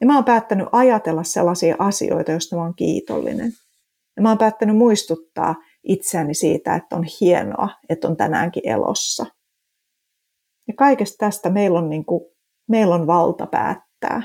[0.00, 3.52] Ja mä oon päättänyt ajatella sellaisia asioita, joista mä oon kiitollinen.
[4.16, 9.26] Ja mä oon päättänyt muistuttaa itseäni siitä, että on hienoa, että on tänäänkin elossa.
[10.68, 12.24] Ja kaikesta tästä meillä on, niin kuin,
[12.68, 14.22] meillä on valta päättää.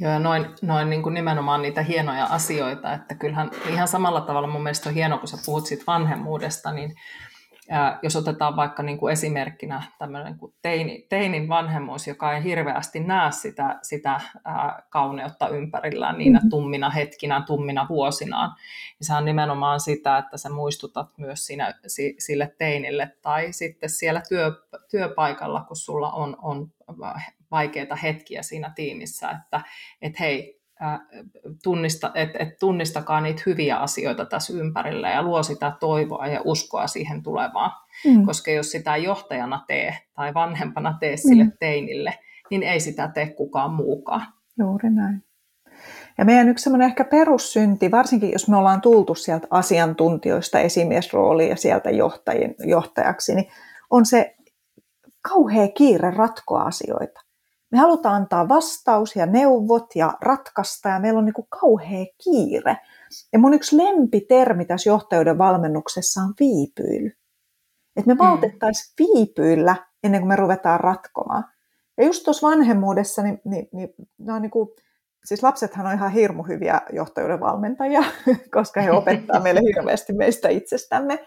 [0.00, 4.48] Joo, ja noin, noin niin kuin nimenomaan niitä hienoja asioita, että kyllähän ihan samalla tavalla
[4.48, 6.94] mun mielestä on hieno, kun sä puhut siitä vanhemmuudesta, niin
[7.70, 13.00] ää, jos otetaan vaikka niin kuin esimerkkinä tämmöinen kuin teini, teinin vanhemmuus, joka ei hirveästi
[13.00, 16.50] näe sitä, sitä ää, kauneutta ympärillään niinä mm-hmm.
[16.50, 18.50] tummina hetkinä, tummina vuosinaan,
[18.98, 21.74] niin se on nimenomaan sitä, että sä muistutat myös siinä,
[22.18, 24.52] sille teinille tai sitten siellä työ,
[24.90, 26.72] työpaikalla, kun sulla on, on
[27.50, 29.60] vaikeita hetkiä siinä tiimissä, että
[30.02, 30.63] et hei,
[31.62, 36.86] tunnista, et, et tunnistakaa niitä hyviä asioita tässä ympärillä ja luo sitä toivoa ja uskoa
[36.86, 37.70] siihen tulevaan.
[38.06, 38.26] Mm.
[38.26, 41.52] Koska jos sitä johtajana tee tai vanhempana tee sille mm.
[41.60, 42.18] teinille,
[42.50, 44.26] niin ei sitä tee kukaan muukaan.
[44.58, 45.22] Juuri näin.
[46.18, 51.56] Ja meidän yksi semmoinen ehkä perussynti, varsinkin jos me ollaan tultu sieltä asiantuntijoista esimiesrooliin ja
[51.56, 53.48] sieltä johtajin, johtajaksi, niin
[53.90, 54.36] on se
[55.28, 57.20] kauhea kiire ratkoa asioita.
[57.74, 62.76] Me halutaan antaa vastaus ja neuvot ja ratkaista ja meillä on niin kuin kauhea kiire.
[63.32, 67.10] Ja mun yksi lempitermi tässä johtajuuden valmennuksessa on viipyily.
[67.96, 69.04] Että me valtettaisiin mm.
[69.04, 71.44] viipyillä ennen kuin me ruvetaan ratkomaan.
[71.96, 73.88] Ja just tuossa vanhemmuudessa, niin, niin, niin,
[74.28, 74.68] on niin kuin,
[75.24, 78.04] siis lapsethan on ihan hirmu hyviä johtajuuden valmentajia,
[78.54, 81.26] koska he opettaa meille hirveästi meistä itsestämme.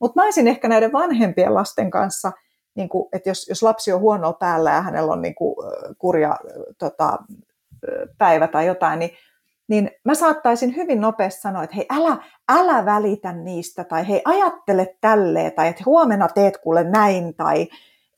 [0.00, 2.32] Mutta mä olisin ehkä näiden vanhempien lasten kanssa–
[2.78, 5.54] niin kuin, että jos, jos lapsi on huonoa päällä ja hänellä on niin kuin,
[5.98, 6.36] kurja
[6.78, 7.18] tota,
[8.18, 9.10] päivä tai jotain, niin,
[9.68, 12.16] niin mä saattaisin hyvin nopeasti sanoa, että hei, älä,
[12.48, 17.68] älä välitä niistä, tai hei, ajattele tälleen, tai että huomenna teet kuule näin, tai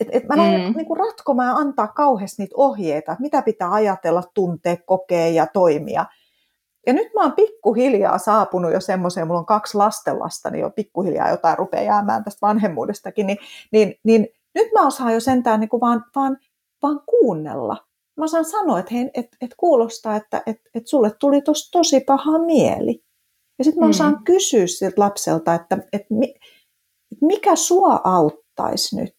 [0.01, 0.77] että et mä lähden mm.
[0.77, 6.05] niin ratkomaan ja antaa kauheasti niitä ohjeita, että mitä pitää ajatella, tuntea, kokea ja toimia.
[6.87, 11.31] Ja nyt mä oon pikkuhiljaa saapunut jo semmoiseen, mulla on kaksi lastenlasta, niin jo pikkuhiljaa
[11.31, 13.38] jotain rupeaa jäämään tästä vanhemmuudestakin, niin,
[13.73, 16.38] niin, niin nyt mä osaan jo sentään niin kuin vaan, vaan,
[16.82, 17.76] vaan kuunnella.
[18.16, 22.00] Mä osaan sanoa, että hei, et, et kuulostaa, että et, et sulle tuli tos tosi
[22.00, 23.04] paha mieli.
[23.58, 23.90] Ja sitten mä mm.
[23.90, 24.24] osaan mm.
[24.24, 26.02] kysyä siltä lapselta, että et,
[27.12, 29.16] et mikä sua auttaisi nyt?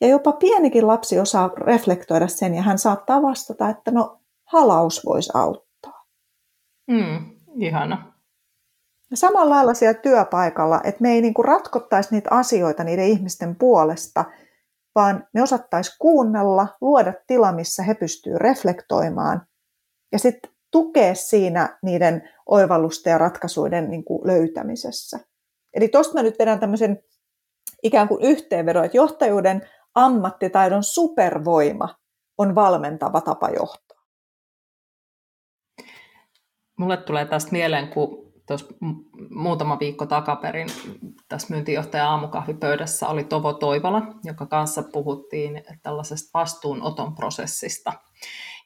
[0.00, 5.30] Ja jopa pienikin lapsi osaa reflektoida sen ja hän saattaa vastata, että no halaus voisi
[5.34, 6.06] auttaa.
[6.86, 8.13] Mm, ihana.
[9.10, 13.56] Ja samalla lailla siellä työpaikalla, että me ei niin kuin ratkottaisi niitä asioita niiden ihmisten
[13.56, 14.24] puolesta,
[14.94, 19.46] vaan me osattaisi kuunnella, luoda tila, missä he pystyvät reflektoimaan
[20.12, 25.20] ja sitten tukea siinä niiden oivallusten ja ratkaisuiden niin kuin löytämisessä.
[25.74, 27.02] Eli tuosta mä nyt vedän tämmöisen
[27.82, 31.94] ikään kuin yhteenvedon, että johtajuuden ammattitaidon supervoima
[32.38, 34.04] on valmentava tapa johtaa.
[36.78, 38.66] Mulle tulee tästä mieleen, kun tuossa
[39.30, 40.68] muutama viikko takaperin
[41.28, 47.92] tässä myyntijohtaja aamukahvipöydässä oli Tovo Toivola, joka kanssa puhuttiin tällaisesta vastuunoton prosessista.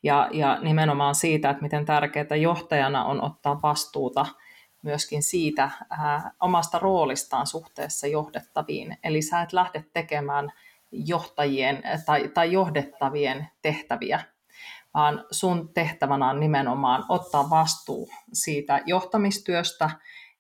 [0.02, 4.26] Ja, ja nimenomaan siitä, että miten tärkeää johtajana on ottaa vastuuta
[4.82, 8.96] myöskin siitä ää, omasta roolistaan suhteessa johdettaviin.
[9.04, 10.52] Eli sä et lähde tekemään
[10.92, 14.20] johtajien tai, tai johdettavien tehtäviä,
[14.94, 19.90] vaan sun tehtävänä on nimenomaan ottaa vastuu siitä johtamistyöstä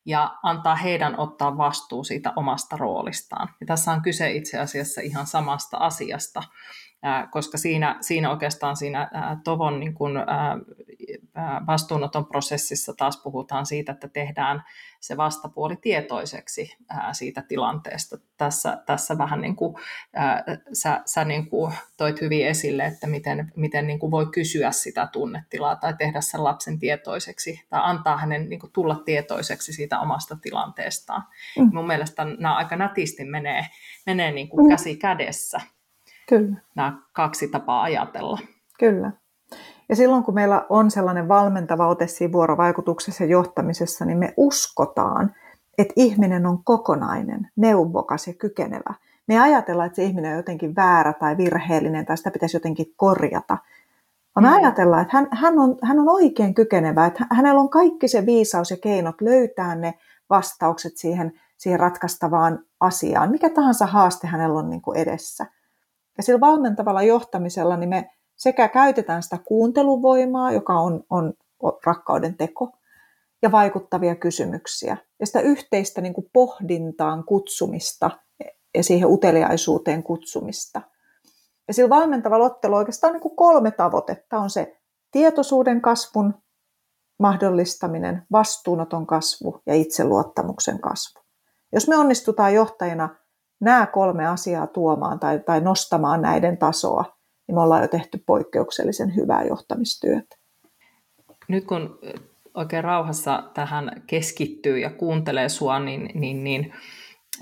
[0.06, 3.48] ja antaa heidän ottaa vastuu siitä omasta roolistaan.
[3.60, 6.42] Ja tässä on kyse itse asiassa ihan samasta asiasta
[7.30, 9.10] koska siinä, siinä oikeastaan siinä
[9.44, 10.12] Tovon niin kuin,
[11.66, 14.64] vastuunoton prosessissa taas puhutaan siitä, että tehdään
[15.00, 16.76] se vastapuoli tietoiseksi
[17.12, 18.16] siitä tilanteesta.
[18.36, 19.74] Tässä, tässä vähän niin kuin,
[20.72, 25.08] sä, sä niin kuin toit hyvin esille, että miten, miten niin kuin voi kysyä sitä
[25.12, 30.36] tunnetilaa tai tehdä sen lapsen tietoiseksi tai antaa hänen niin kuin tulla tietoiseksi siitä omasta
[30.42, 31.22] tilanteestaan.
[31.58, 31.70] Mm.
[31.72, 33.66] Mun mielestä nämä aika nätisti menee,
[34.06, 34.68] menee niin kuin mm.
[34.68, 35.60] käsi kädessä.
[36.28, 36.56] Kyllä.
[36.74, 38.38] nämä kaksi tapaa ajatella.
[38.78, 39.12] Kyllä.
[39.88, 45.34] Ja silloin kun meillä on sellainen valmentava ote siinä vuorovaikutuksessa ja johtamisessa, niin me uskotaan,
[45.78, 48.94] että ihminen on kokonainen, neuvokas ja kykenevä.
[49.26, 53.58] Me ajatellaan, että se ihminen on jotenkin väärä tai virheellinen tai sitä pitäisi jotenkin korjata.
[54.36, 54.54] Vaan me mm.
[54.54, 58.70] ajatellaan, että hän, hän, on, hän on oikein kykenevä, että hänellä on kaikki se viisaus
[58.70, 59.94] ja keinot löytää ne
[60.30, 63.30] vastaukset siihen, siihen ratkaistavaan asiaan.
[63.30, 65.46] Mikä tahansa haaste hänellä on niin kuin edessä.
[66.18, 71.34] Ja sillä valmentavalla johtamisella niin me sekä käytetään sitä kuunteluvoimaa, joka on, on
[71.86, 72.72] rakkauden teko,
[73.42, 74.96] ja vaikuttavia kysymyksiä.
[75.20, 78.10] Ja sitä yhteistä niin kuin pohdintaan kutsumista
[78.74, 80.82] ja siihen uteliaisuuteen kutsumista.
[81.68, 84.38] Ja sillä valmentavalla ottelu oikeastaan niin kuin kolme tavoitetta.
[84.38, 84.76] On se
[85.10, 86.34] tietoisuuden kasvun
[87.18, 91.20] mahdollistaminen, vastuunoton kasvu ja itseluottamuksen kasvu.
[91.72, 93.16] Jos me onnistutaan johtajina
[93.60, 97.04] nämä kolme asiaa tuomaan tai, tai nostamaan näiden tasoa,
[97.46, 100.36] niin me ollaan jo tehty poikkeuksellisen hyvää johtamistyötä.
[101.48, 101.98] Nyt kun
[102.54, 106.72] oikein rauhassa tähän keskittyy ja kuuntelee sua, niin, niin, niin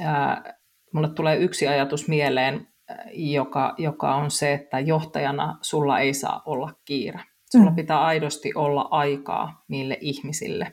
[0.00, 0.54] ää,
[0.92, 2.68] mulle tulee yksi ajatus mieleen,
[3.12, 7.20] joka, joka on se, että johtajana sulla ei saa olla kiire.
[7.52, 7.76] Sulla mm.
[7.76, 10.72] pitää aidosti olla aikaa niille ihmisille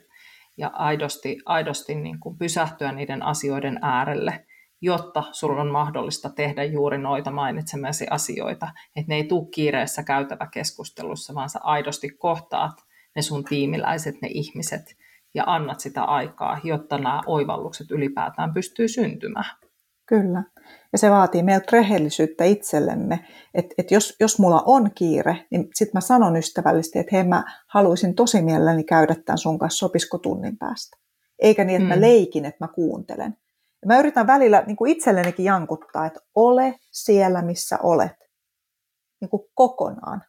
[0.56, 4.46] ja aidosti, aidosti niin kuin pysähtyä niiden asioiden äärelle
[4.84, 8.68] jotta sulla on mahdollista tehdä juuri noita mainitsemasi asioita.
[8.96, 12.72] Että ne ei tule kiireessä käytävä keskustelussa, vaan sä aidosti kohtaat
[13.16, 14.96] ne sun tiimiläiset, ne ihmiset,
[15.34, 19.56] ja annat sitä aikaa, jotta nämä oivallukset ylipäätään pystyy syntymään.
[20.06, 20.42] Kyllä.
[20.92, 25.96] Ja se vaatii meiltä rehellisyyttä itsellemme, että et jos, jos mulla on kiire, niin sitten
[25.96, 30.58] mä sanon ystävällisesti, että hei mä haluaisin tosi mielelläni käydä tämän sun kanssa, sopisko tunnin
[30.58, 30.96] päästä.
[31.38, 32.00] Eikä niin, että mä mm.
[32.00, 33.36] leikin, että mä kuuntelen.
[33.84, 38.16] Ja mä yritän välillä niin kuin itsellenikin jankuttaa, että ole siellä, missä olet.
[39.20, 40.22] Niin kuin kokonaan.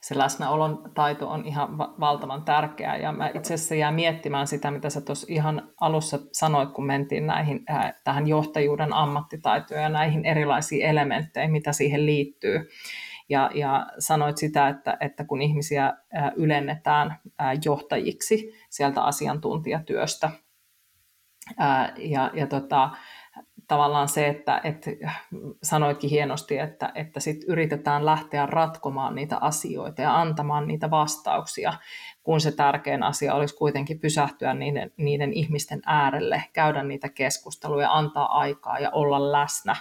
[0.00, 2.96] Se läsnäolon taito on ihan valtavan tärkeää.
[2.96, 7.26] Ja mä itse asiassa jään miettimään sitä, mitä sä tuossa ihan alussa sanoit, kun mentiin
[7.26, 12.68] näihin, äh, tähän johtajuuden ammattitaitoon ja näihin erilaisiin elementteihin, mitä siihen liittyy.
[13.28, 17.10] Ja, ja sanoit sitä, että, että kun ihmisiä äh, ylennetään
[17.40, 20.30] äh, johtajiksi sieltä asiantuntijatyöstä,
[21.58, 22.90] Ää, ja ja tota,
[23.68, 24.90] tavallaan se, että että
[25.62, 31.72] sanoitkin hienosti, että, että sit yritetään lähteä ratkomaan niitä asioita ja antamaan niitä vastauksia,
[32.22, 38.38] kun se tärkein asia olisi kuitenkin pysähtyä niiden, niiden ihmisten äärelle, käydä niitä keskusteluja, antaa
[38.38, 39.76] aikaa ja olla läsnä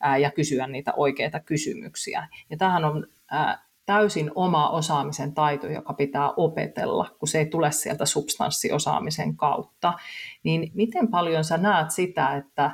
[0.00, 2.28] ää, ja kysyä niitä oikeita kysymyksiä.
[2.50, 7.72] Ja tähän on ää, täysin oma osaamisen taito, joka pitää opetella, kun se ei tule
[7.72, 9.92] sieltä substanssiosaamisen kautta,
[10.42, 12.70] niin miten paljon sä näet sitä, että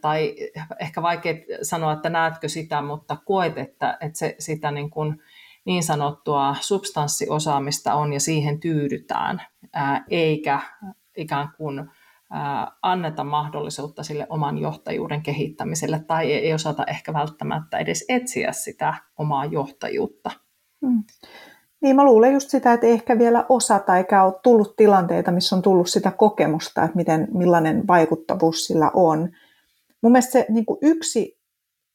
[0.00, 0.34] tai
[0.80, 5.22] ehkä vaikea sanoa, että näetkö sitä, mutta koet, että, että se, sitä niin, kuin
[5.64, 9.42] niin sanottua substanssiosaamista on ja siihen tyydytään,
[10.10, 10.60] eikä
[11.16, 11.90] ikään kuin
[12.82, 19.44] anneta mahdollisuutta sille oman johtajuuden kehittämiselle tai ei osata ehkä välttämättä edes etsiä sitä omaa
[19.44, 20.30] johtajuutta.
[20.86, 21.04] Hmm.
[21.80, 25.62] Niin mä luulen just sitä, että ehkä vielä osata eikä ole tullut tilanteita, missä on
[25.62, 29.28] tullut sitä kokemusta, että miten, millainen vaikuttavuus sillä on.
[30.02, 31.38] Mun mielestä se niin kuin yksi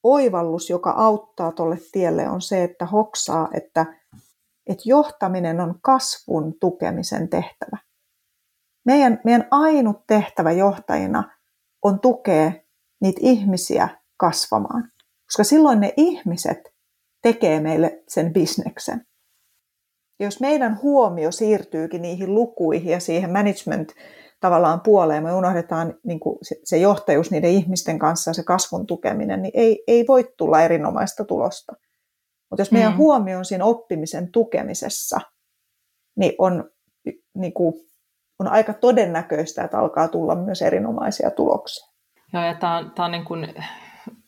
[0.04, 3.86] oivallus, joka auttaa tuolle tielle, on se, että hoksaa, että,
[4.68, 7.78] että johtaminen on kasvun tukemisen tehtävä
[8.86, 11.32] meidän, meidän ainut tehtävä johtajina
[11.84, 12.52] on tukea
[13.02, 14.92] niitä ihmisiä kasvamaan.
[15.26, 16.74] Koska silloin ne ihmiset
[17.22, 19.06] tekee meille sen bisneksen.
[20.20, 23.92] Ja jos meidän huomio siirtyykin niihin lukuihin ja siihen management
[24.40, 29.42] tavallaan puoleen, me unohdetaan niin kuin se johtajuus niiden ihmisten kanssa ja se kasvun tukeminen,
[29.42, 31.74] niin ei, ei voi tulla erinomaista tulosta.
[32.50, 32.98] Mutta jos meidän mm.
[32.98, 35.20] huomio on siinä oppimisen tukemisessa,
[36.16, 36.70] niin on
[37.36, 37.74] niin kuin
[38.40, 41.88] on aika todennäköistä, että alkaa tulla myös erinomaisia tuloksia.
[42.34, 43.54] Joo, ja tämä on, tämä on niin kuin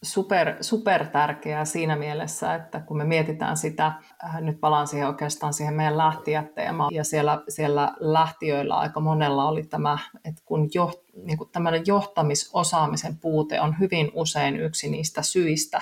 [0.04, 3.86] super, super tärkeää siinä mielessä, että kun me mietitään sitä,
[4.24, 9.64] äh, nyt palaan siihen oikeastaan siihen meidän lähtijäteemaan, ja siellä, siellä lähtiöillä aika monella oli
[9.64, 10.92] tämä, että kun jo,
[11.24, 15.82] niin kuin tämmöinen johtamisosaamisen puute on hyvin usein yksi niistä syistä,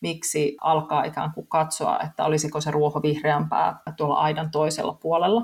[0.00, 5.42] miksi alkaa ikään kuin katsoa, että olisiko se ruoho vihreämpää tuolla aidan toisella puolella.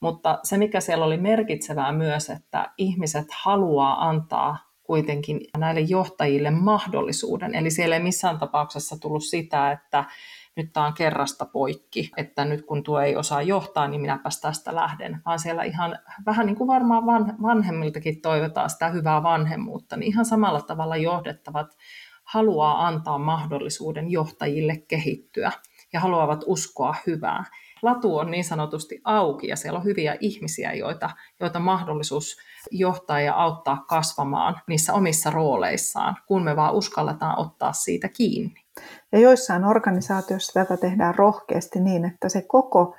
[0.00, 7.54] Mutta se, mikä siellä oli merkitsevää myös, että ihmiset haluaa antaa kuitenkin näille johtajille mahdollisuuden.
[7.54, 10.04] Eli siellä ei missään tapauksessa tullut sitä, että
[10.56, 14.74] nyt tämä on kerrasta poikki, että nyt kun tuo ei osaa johtaa, niin minäpäs tästä
[14.74, 15.22] lähden.
[15.26, 17.06] Vaan siellä ihan vähän niin kuin varmaan
[17.42, 21.76] vanhemmiltakin toivotaan sitä hyvää vanhemmuutta, niin ihan samalla tavalla johdettavat
[22.24, 25.52] haluaa antaa mahdollisuuden johtajille kehittyä
[25.92, 27.44] ja haluavat uskoa hyvää.
[27.86, 31.10] Latu on niin sanotusti auki ja siellä on hyviä ihmisiä, joita,
[31.40, 32.36] joita mahdollisuus
[32.70, 38.54] johtaa ja auttaa kasvamaan niissä omissa rooleissaan, kun me vaan uskalletaan ottaa siitä kiinni.
[39.12, 42.96] Ja joissain organisaatioissa tätä tehdään rohkeasti niin, että se koko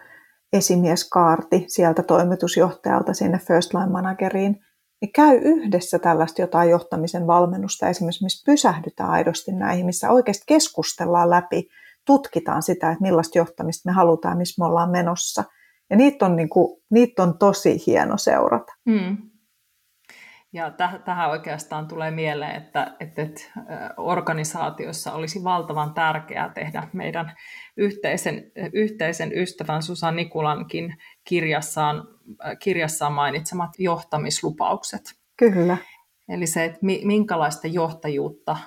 [0.54, 4.66] esimieskaarti sieltä toimitusjohtajalta sinne first line manageriin,
[5.02, 11.30] niin käy yhdessä tällaista jotain johtamisen valmennusta esimerkiksi, missä pysähdytään aidosti näihin, missä oikeasti keskustellaan
[11.30, 11.70] läpi,
[12.08, 15.44] tutkitaan sitä, että millaista johtamista me halutaan, missä me ollaan menossa.
[15.90, 18.74] Ja niitä on, niin kuin, niitä on tosi hieno seurata.
[18.90, 19.18] Hmm.
[20.54, 23.42] Ja täh- tähän oikeastaan tulee mieleen, että, että, että
[23.98, 27.34] organisaatiossa olisi valtavan tärkeää tehdä meidän
[27.78, 32.08] yhteisen, yhteisen ystävän Susan Nikulankin kirjassaan,
[32.60, 35.02] kirjassaan mainitsemat johtamislupaukset.
[35.38, 35.78] Kyllä.
[36.30, 38.58] Eli se, että minkälaista johtajuutta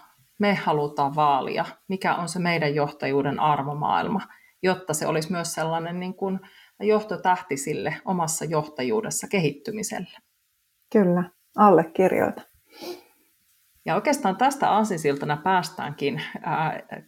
[0.41, 4.21] me halutaan vaalia, mikä on se meidän johtajuuden arvomaailma,
[4.63, 6.41] jotta se olisi myös sellainen niin kuin
[6.81, 10.19] johtotähti sille omassa johtajuudessa kehittymiselle.
[10.93, 11.25] Kyllä
[11.57, 12.43] allekirjoita.
[13.85, 16.23] Ja oikeastaan tästä aasinsiltana päästäänkin,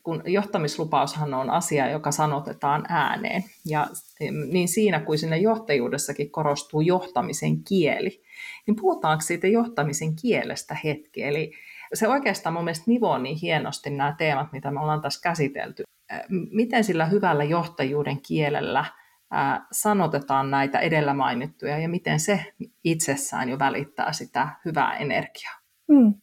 [0.03, 3.45] kun johtamislupaushan on asia, joka sanotetaan ääneen.
[3.67, 3.87] Ja
[4.51, 8.23] niin siinä kuin siinä johtajuudessakin korostuu johtamisen kieli,
[8.67, 11.23] niin puhutaanko siitä johtamisen kielestä hetki?
[11.23, 11.53] Eli
[11.95, 15.83] se oikeastaan mun mielestä nivoo niin hienosti nämä teemat, mitä me ollaan tässä käsitelty.
[16.51, 18.85] Miten sillä hyvällä johtajuuden kielellä–
[19.73, 22.45] sanotetaan näitä edellä mainittuja ja miten se
[22.85, 25.55] itsessään jo välittää sitä hyvää energiaa.
[25.93, 26.15] Hmm.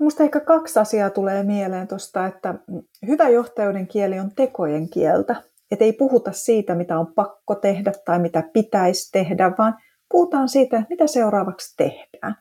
[0.00, 2.54] Minusta ehkä kaksi asiaa tulee mieleen tuosta, että
[3.06, 5.42] hyvä johtajuuden kieli on tekojen kieltä.
[5.70, 9.78] Että ei puhuta siitä, mitä on pakko tehdä tai mitä pitäisi tehdä, vaan
[10.10, 12.36] puhutaan siitä, mitä seuraavaksi tehdään.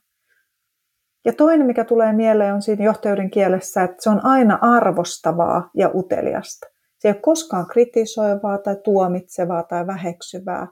[1.27, 5.91] Ja toinen, mikä tulee mieleen, on siinä johtajuuden kielessä, että se on aina arvostavaa ja
[5.93, 6.67] uteliasta.
[6.97, 10.67] Se ei ole koskaan kritisoivaa tai tuomitsevaa tai väheksyvää.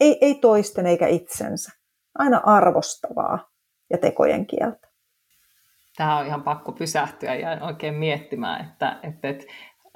[0.00, 1.72] Ei, ei toisten eikä itsensä.
[2.18, 3.48] Aina arvostavaa
[3.90, 4.88] ja tekojen kieltä.
[5.96, 9.46] Tämä on ihan pakko pysähtyä ja oikein miettimään, että, että, että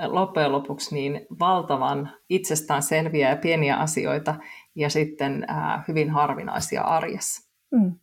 [0.07, 4.35] loppujen lopuksi niin valtavan itsestään selviä ja pieniä asioita
[4.75, 7.53] ja sitten ää, hyvin harvinaisia arjessa.
[7.71, 8.02] Mm.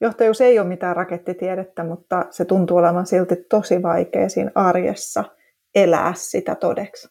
[0.00, 5.24] Johtajuus ei ole mitään rakettitiedettä, mutta se tuntuu olevan silti tosi vaikea siinä arjessa–
[5.76, 7.08] elää sitä todeksi.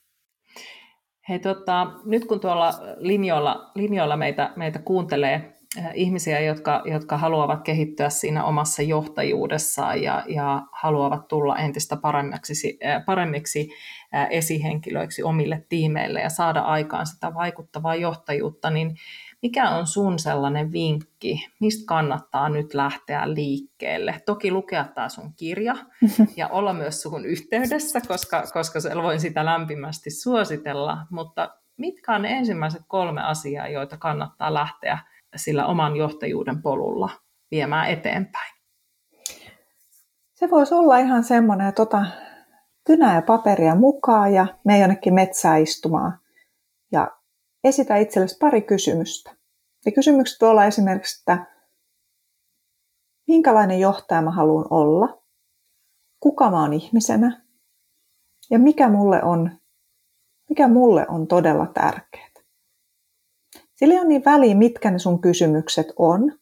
[1.29, 7.61] Hei, tota, nyt kun tuolla linjoilla, linjoilla meitä, meitä kuuntelee äh, ihmisiä, jotka, jotka haluavat
[7.61, 13.69] kehittyä siinä omassa johtajuudessaan ja, ja haluavat tulla entistä paremmiksi, äh, paremmiksi
[14.15, 18.95] äh, esihenkilöiksi omille tiimeille ja saada aikaan sitä vaikuttavaa johtajuutta, niin
[19.45, 24.21] mikä on sun sellainen vinkki, mistä kannattaa nyt lähteä liikkeelle?
[24.25, 25.75] Toki lukea tämä sun kirja
[26.37, 32.29] ja olla myös sun yhteydessä, koska, koska voin sitä lämpimästi suositella, mutta mitkä on ne
[32.29, 34.99] ensimmäiset kolme asiaa, joita kannattaa lähteä
[35.35, 37.09] sillä oman johtajuuden polulla
[37.51, 38.55] viemään eteenpäin?
[40.33, 42.05] Se voisi olla ihan semmoinen, että ota
[42.83, 46.24] kynää ja paperia mukaan ja me jonnekin metsää istumaan
[47.65, 49.35] esitä itsellesi pari kysymystä.
[49.85, 51.45] Ja kysymykset voi olla esimerkiksi, että
[53.27, 55.21] minkälainen johtaja mä haluan olla,
[56.19, 57.45] kuka mä oon ihmisenä
[58.49, 59.51] ja mikä mulle on,
[60.49, 62.29] mikä mulle on todella tärkeää.
[63.75, 66.39] Sillä on niin väliä, mitkä ne sun kysymykset on,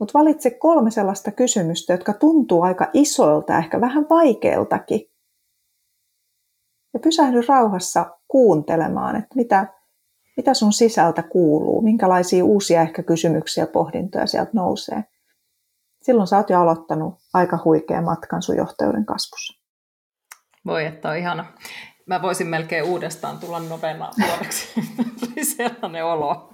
[0.00, 5.13] mutta valitse kolme sellaista kysymystä, jotka tuntuu aika isoilta ehkä vähän vaikeiltakin.
[6.94, 9.66] Ja pysähdy rauhassa kuuntelemaan, että mitä,
[10.36, 15.04] mitä sun sisältä kuuluu, minkälaisia uusia ehkä kysymyksiä ja pohdintoja sieltä nousee.
[16.02, 19.60] Silloin sä oot jo aloittanut aika huikea matkan sun johtajuuden kasvussa.
[20.66, 21.44] Voi, että on ihana.
[22.06, 24.80] Mä voisin melkein uudestaan tulla nopeana vuodeksi.
[25.20, 26.50] Tuli sellainen olo.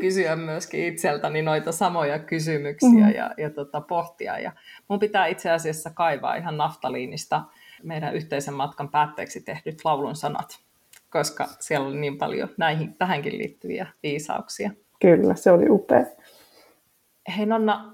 [0.00, 3.14] kysyä myöskin itseltäni noita samoja kysymyksiä mm.
[3.14, 4.38] ja, ja tota, pohtia.
[4.38, 4.52] Ja
[4.88, 7.42] mun pitää itse asiassa kaivaa ihan naftaliinista
[7.82, 10.58] meidän yhteisen matkan päätteeksi tehdyt laulun sanat,
[11.10, 14.70] koska siellä oli niin paljon näihin, tähänkin liittyviä viisauksia.
[15.00, 16.04] Kyllä, se oli upea.
[17.36, 17.92] Hei Nonna,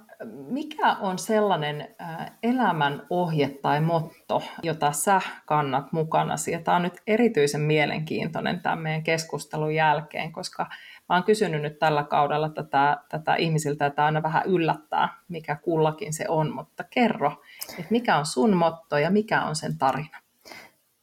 [0.48, 1.94] mikä on sellainen
[2.42, 6.34] elämän ohje tai motto, jota sä kannat mukana?
[6.64, 10.66] Tämä on nyt erityisen mielenkiintoinen tämän meidän keskustelun jälkeen, koska
[11.08, 16.12] mä oon kysynyt nyt tällä kaudella tätä, tätä ihmisiltä, että aina vähän yllättää, mikä kullakin
[16.12, 20.18] se on, mutta kerro, että mikä on sun motto ja mikä on sen tarina?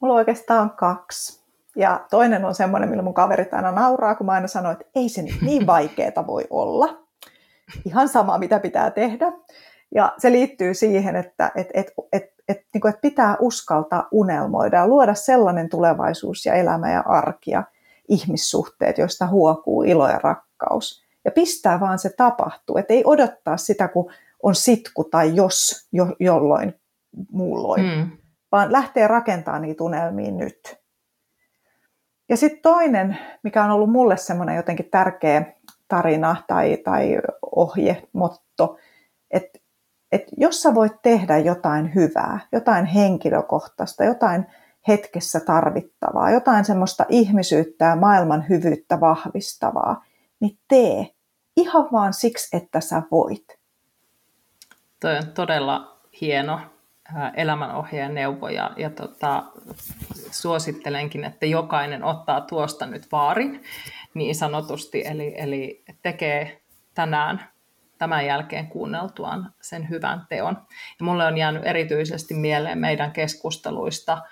[0.00, 1.40] Mulla oikeastaan kaksi.
[1.76, 5.08] Ja toinen on semmoinen, millä mun kaverit aina nauraa, kun mä aina sanon, että ei
[5.08, 7.00] se niin vaikeeta voi olla
[7.84, 9.32] ihan sama, mitä pitää tehdä.
[9.94, 14.76] Ja se liittyy siihen, että et, et, et, et, niin kuin, että pitää uskaltaa unelmoida
[14.76, 17.64] ja luoda sellainen tulevaisuus ja elämä ja arki ja
[18.08, 21.04] ihmissuhteet, joista huokuu ilo ja rakkaus.
[21.24, 26.06] Ja pistää vaan se tapahtuu, että ei odottaa sitä, kun on sitku tai jos jo,
[26.20, 26.74] jolloin
[27.32, 28.10] muulloin, mm.
[28.52, 30.80] vaan lähtee rakentamaan niitä unelmia nyt.
[32.28, 35.54] Ja sitten toinen, mikä on ollut mulle semmoinen jotenkin tärkeä
[35.88, 37.18] tarina tai, tai
[37.56, 38.76] ohje, motto,
[39.30, 39.58] että
[40.12, 44.46] et jos sä voit tehdä jotain hyvää, jotain henkilökohtaista, jotain
[44.88, 50.04] hetkessä tarvittavaa, jotain semmoista ihmisyyttä ja maailman hyvyyttä vahvistavaa,
[50.40, 51.06] niin tee
[51.56, 53.59] ihan vaan siksi, että sä voit.
[55.00, 56.60] Toi on todella hieno
[57.36, 59.44] elämänohjeen neuvo ja, ja tota,
[60.30, 63.62] suosittelenkin, että jokainen ottaa tuosta nyt vaarin
[64.14, 66.62] niin sanotusti, eli, eli tekee
[66.94, 67.48] tänään
[67.98, 70.56] tämän jälkeen kuunneltuaan sen hyvän teon.
[70.98, 74.22] Ja mulle on jäänyt erityisesti mieleen meidän keskusteluista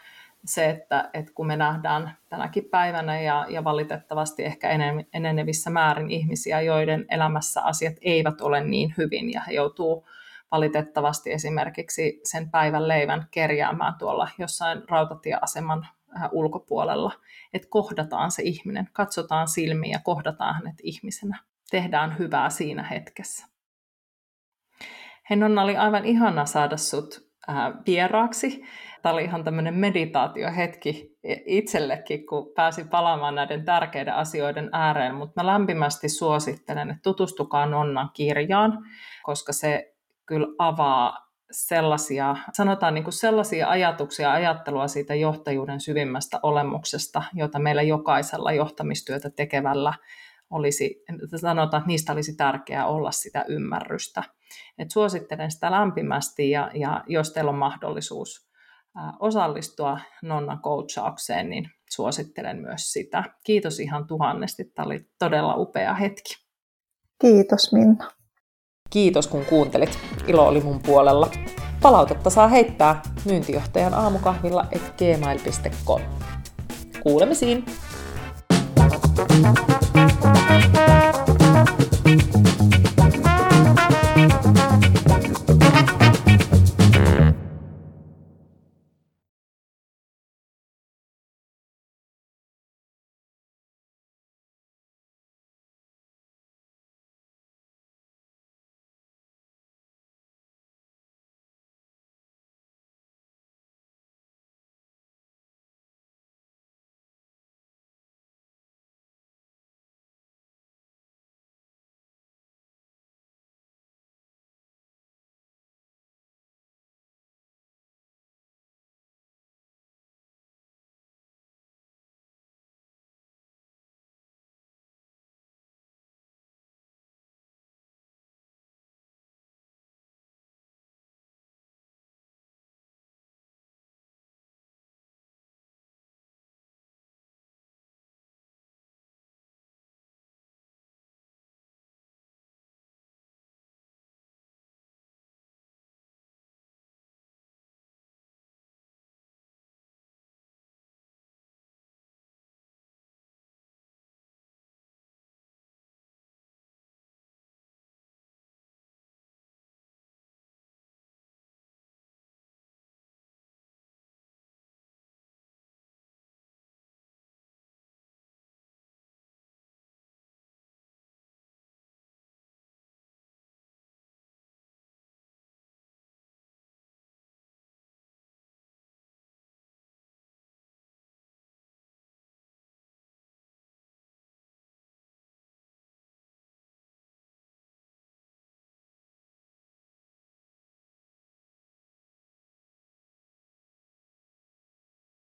[0.45, 4.69] se, että, että kun me nähdään tänäkin päivänä ja, ja valitettavasti ehkä
[5.12, 10.07] enenevissä määrin ihmisiä, joiden elämässä asiat eivät ole niin hyvin ja he joutuu
[10.51, 15.86] valitettavasti esimerkiksi sen päivän leivän kerjäämään tuolla jossain rautatieaseman
[16.16, 17.12] äh, ulkopuolella,
[17.53, 21.38] että kohdataan se ihminen, katsotaan silmiin ja kohdataan hänet ihmisenä.
[21.70, 23.46] Tehdään hyvää siinä hetkessä.
[25.30, 28.64] Hennon oli aivan ihana saada sut äh, vieraaksi.
[29.03, 35.46] Tämä oli ihan tämmöinen meditaatiohetki itsellekin, kun pääsi palaamaan näiden tärkeiden asioiden ääreen, mutta mä
[35.46, 38.78] lämpimästi suosittelen, että tutustukaa Nonnan kirjaan,
[39.22, 39.94] koska se
[40.29, 47.83] kyllä avaa sellaisia, sanotaan niin kuin sellaisia ajatuksia, ajattelua siitä johtajuuden syvimmästä olemuksesta, jota meillä
[47.83, 49.93] jokaisella johtamistyötä tekevällä
[50.51, 51.05] olisi,
[51.37, 54.22] sanotaan, että niistä olisi tärkeää olla sitä ymmärrystä.
[54.79, 58.49] Et suosittelen sitä lämpimästi ja, ja jos teillä on mahdollisuus
[59.20, 63.24] osallistua Nonnan coachaukseen, niin suosittelen myös sitä.
[63.45, 66.35] Kiitos ihan tuhannesti, tämä oli todella upea hetki.
[67.20, 68.18] Kiitos Minna.
[68.91, 69.99] Kiitos kun kuuntelit.
[70.26, 71.30] Ilo oli mun puolella.
[71.82, 76.01] Palautetta saa heittää myyntijohtajan aamukahvilla et gmail.com.
[77.03, 77.64] Kuulemisiin!
[80.09, 80.78] Thank you.